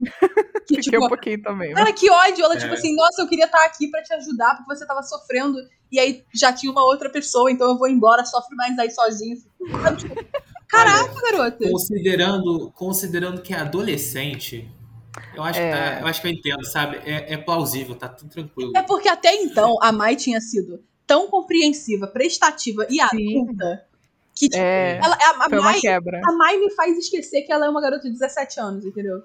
[0.70, 1.72] Que, Fiquei tipo, um pouquinho também.
[1.72, 2.44] mas- Cara, que ódio!
[2.44, 2.74] Ela, tipo É.
[2.76, 5.58] assim, nossa, eu queria estar aqui pra te ajudar porque você tava sofrendo.
[5.90, 9.36] E aí já tinha uma outra pessoa, então eu vou embora, sofre mais aí sozinho.
[9.82, 10.14] Sabe, tipo,
[10.68, 11.68] Caraca, garota!
[11.68, 14.70] Considerando, considerando que é adolescente,
[15.40, 15.70] eu acho, É.
[15.70, 16.96] que tá- eu acho que eu entendo, sabe?
[17.04, 18.72] É, é plausível, tá tudo tranquilo.
[18.76, 23.00] É porque até então a Mai tinha sido tão compreensiva, prestativa e Sim.
[23.40, 23.84] adulta
[24.34, 26.20] que, tipo, É, ela, a, a foi uma Mai, quebra.
[26.24, 29.22] a Mai me faz esquecer que ela é uma garota de 17 anos, entendeu?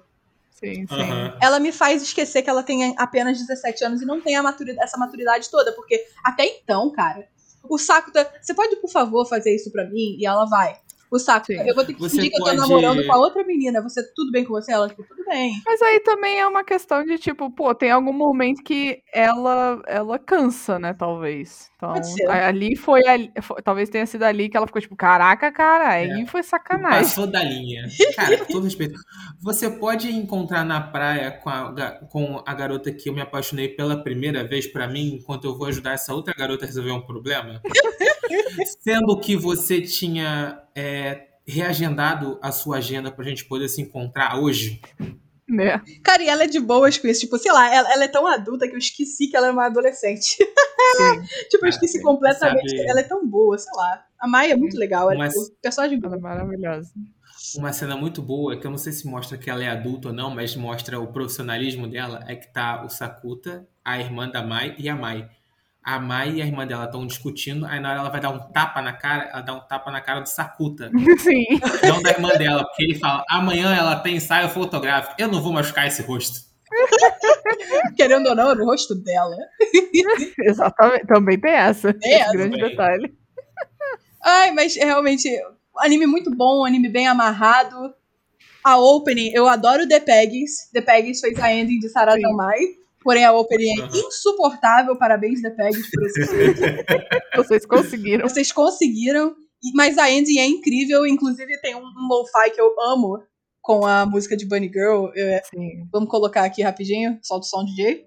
[0.50, 0.86] Sim, sim.
[0.90, 1.36] Aham.
[1.40, 4.76] ela me faz esquecer que ela tem apenas 17 anos e não tem a maturi-
[4.80, 7.26] essa maturidade toda, porque até então, cara,
[7.68, 10.16] o Sakuta, você pode, por favor, fazer isso pra mim?
[10.18, 10.78] E ela vai.
[11.16, 11.68] O Sakuta, Sim.
[11.68, 13.82] eu vou ter que Você fingir que eu tô pode- namorando com a outra menina.
[13.82, 14.72] Você, tudo bem com você?
[14.72, 15.52] Ela, tipo, tudo bem.
[15.64, 20.18] Mas aí também é uma questão de, tipo, pô, tem algum momento que ela ela
[20.18, 21.70] cansa, né, talvez.
[21.76, 25.50] Então, Pode ali foi, ali foi- talvez tenha sido ali que ela ficou tipo, caraca,
[25.52, 27.00] cara, aí foi sacanagem.
[27.02, 27.86] Passou da linha.
[28.16, 28.98] Cara, com todo respeito.
[29.42, 34.02] Você pode encontrar na praia com a, com a garota que eu me apaixonei pela
[34.02, 37.60] primeira vez pra mim, enquanto eu vou ajudar essa outra garota a resolver um problema?
[38.82, 44.80] Sendo que você tinha é, reagendado a sua agenda pra gente poder se encontrar hoje.
[45.48, 45.80] Né?
[46.02, 47.20] Cara, e ela é de boas com isso.
[47.20, 49.66] Tipo, sei lá, ela, ela é tão adulta que eu esqueci que ela é uma
[49.66, 50.36] adolescente.
[51.50, 52.70] Tipo, eu esqueci Ah, completamente.
[52.70, 54.04] sabe- Ela é tão boa, sei lá.
[54.18, 55.10] A Mai é muito legal.
[55.10, 56.90] Ela é tipo, personagem ela é maravilhosa.
[57.56, 60.14] Uma cena muito boa, que eu não sei se mostra que ela é adulta ou
[60.14, 64.74] não, mas mostra o profissionalismo dela, é que tá o Sakuta, a irmã da Mai
[64.78, 65.28] e a Mai.
[65.86, 68.40] A Mai e a irmã dela estão discutindo, aí na hora ela vai dar um
[68.50, 71.44] tapa na cara, ela dá um tapa na cara do Sakuta, Sim,
[71.86, 75.52] não da irmã dela, porque ele fala, amanhã ela tem ensaio fotográfico, eu não vou
[75.52, 76.40] machucar esse rosto.
[77.96, 79.36] Querendo ou não, era o rosto dela.
[80.42, 81.06] exatamente.
[81.06, 81.94] Também tem essa.
[81.94, 82.32] Tem esse essa.
[82.32, 82.70] grande Também.
[82.70, 83.14] detalhe.
[84.24, 85.28] Ai, mas realmente,
[85.78, 87.94] anime muito bom, anime bem amarrado.
[88.64, 90.68] A opening, eu adoro The Peggies.
[90.72, 92.34] The Peggies fez a ending de Sarada Sim.
[92.34, 92.58] Mai.
[93.06, 94.98] Porém, a opening é insuportável.
[94.98, 96.26] Parabéns, The Peggies, por esse
[97.36, 98.28] Vocês conseguiram.
[98.28, 99.32] Vocês conseguiram.
[99.76, 101.06] Mas a ending é incrível.
[101.06, 103.22] Inclusive, tem um, um lo-fi que eu amo
[103.62, 105.06] com a música de Bunny Girl.
[105.14, 105.86] É, Sim.
[105.92, 107.16] vamos colocar aqui rapidinho.
[107.22, 108.04] Solta o som, DJ.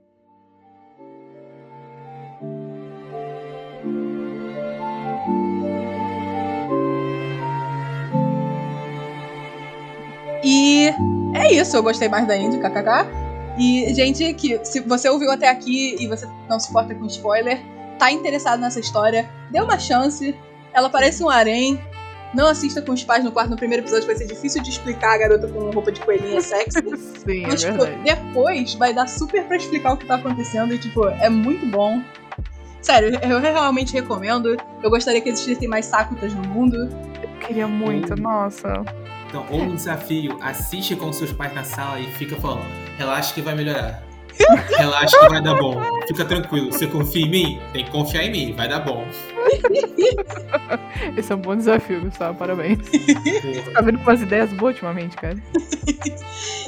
[10.44, 10.90] E
[11.36, 13.29] é isso, eu gostei mais da Indie, kkk.
[13.60, 17.62] E, gente, que se você ouviu até aqui e você não se importa com spoiler,
[18.00, 20.34] tá interessado nessa história, dê uma chance.
[20.74, 21.80] Ela parece um harém.
[22.34, 25.16] Não assista com os pais no quarto no primeiro episódio, vai ser difícil de explicar
[25.16, 26.80] a garota com roupa de coelhinha sexy.
[27.26, 28.04] Sim, é Mas, tipo, verdade.
[28.04, 32.02] depois vai dar super pra explicar o que tá acontecendo e, tipo, é muito bom.
[32.82, 34.56] Sério, eu realmente recomendo.
[34.82, 36.88] Eu gostaria que existissem mais Sakutas no mundo.
[37.22, 38.86] Eu queria muito, nossa.
[39.28, 42.64] Então, ou um desafio, assiste com seus pais na sala e fica falando,
[43.00, 44.04] relaxa que vai melhorar.
[44.78, 45.82] Relaxa que vai dar bom.
[46.08, 46.72] Fica tranquilo.
[46.72, 47.60] Você confia em mim?
[47.74, 48.54] Tem que confiar em mim.
[48.54, 49.06] Vai dar bom.
[51.18, 52.38] Esse é um bom desafio, Gustavo.
[52.38, 52.80] Parabéns.
[53.74, 55.36] Tá vindo com umas ideias boas ultimamente, cara.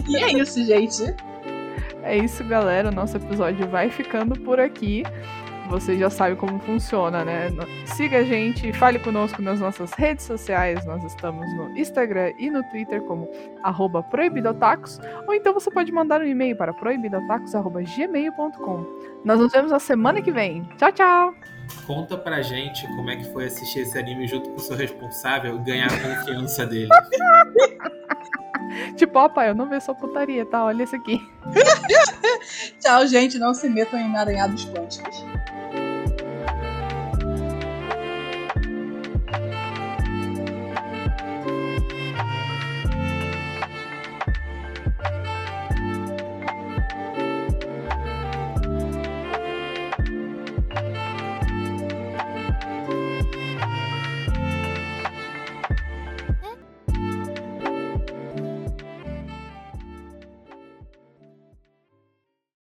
[0.08, 1.16] E é isso, gente.
[2.04, 2.90] É isso, galera.
[2.90, 5.04] O nosso episódio vai ficando por aqui.
[5.72, 7.48] Você já sabe como funciona, né?
[7.86, 10.86] Siga a gente, fale conosco nas nossas redes sociais.
[10.86, 13.32] Nós estamos no Instagram e no Twitter como
[13.64, 15.00] arroba proibidotacos.
[15.26, 18.86] Ou então você pode mandar um e-mail para proibidotacos.gmail.com.
[19.24, 20.64] Nós nos vemos na semana que vem.
[20.78, 21.34] Tchau, tchau!
[21.88, 25.56] Conta pra gente como é que foi assistir esse anime junto com o seu responsável
[25.56, 26.90] e ganhar a confiança dele.
[28.96, 30.64] Tipo, ó, pai, eu não vejo só putaria, tá?
[30.64, 31.20] Olha esse aqui.
[32.80, 33.38] Tchau, gente.
[33.38, 35.26] Não se metam em emaranhados quânticos.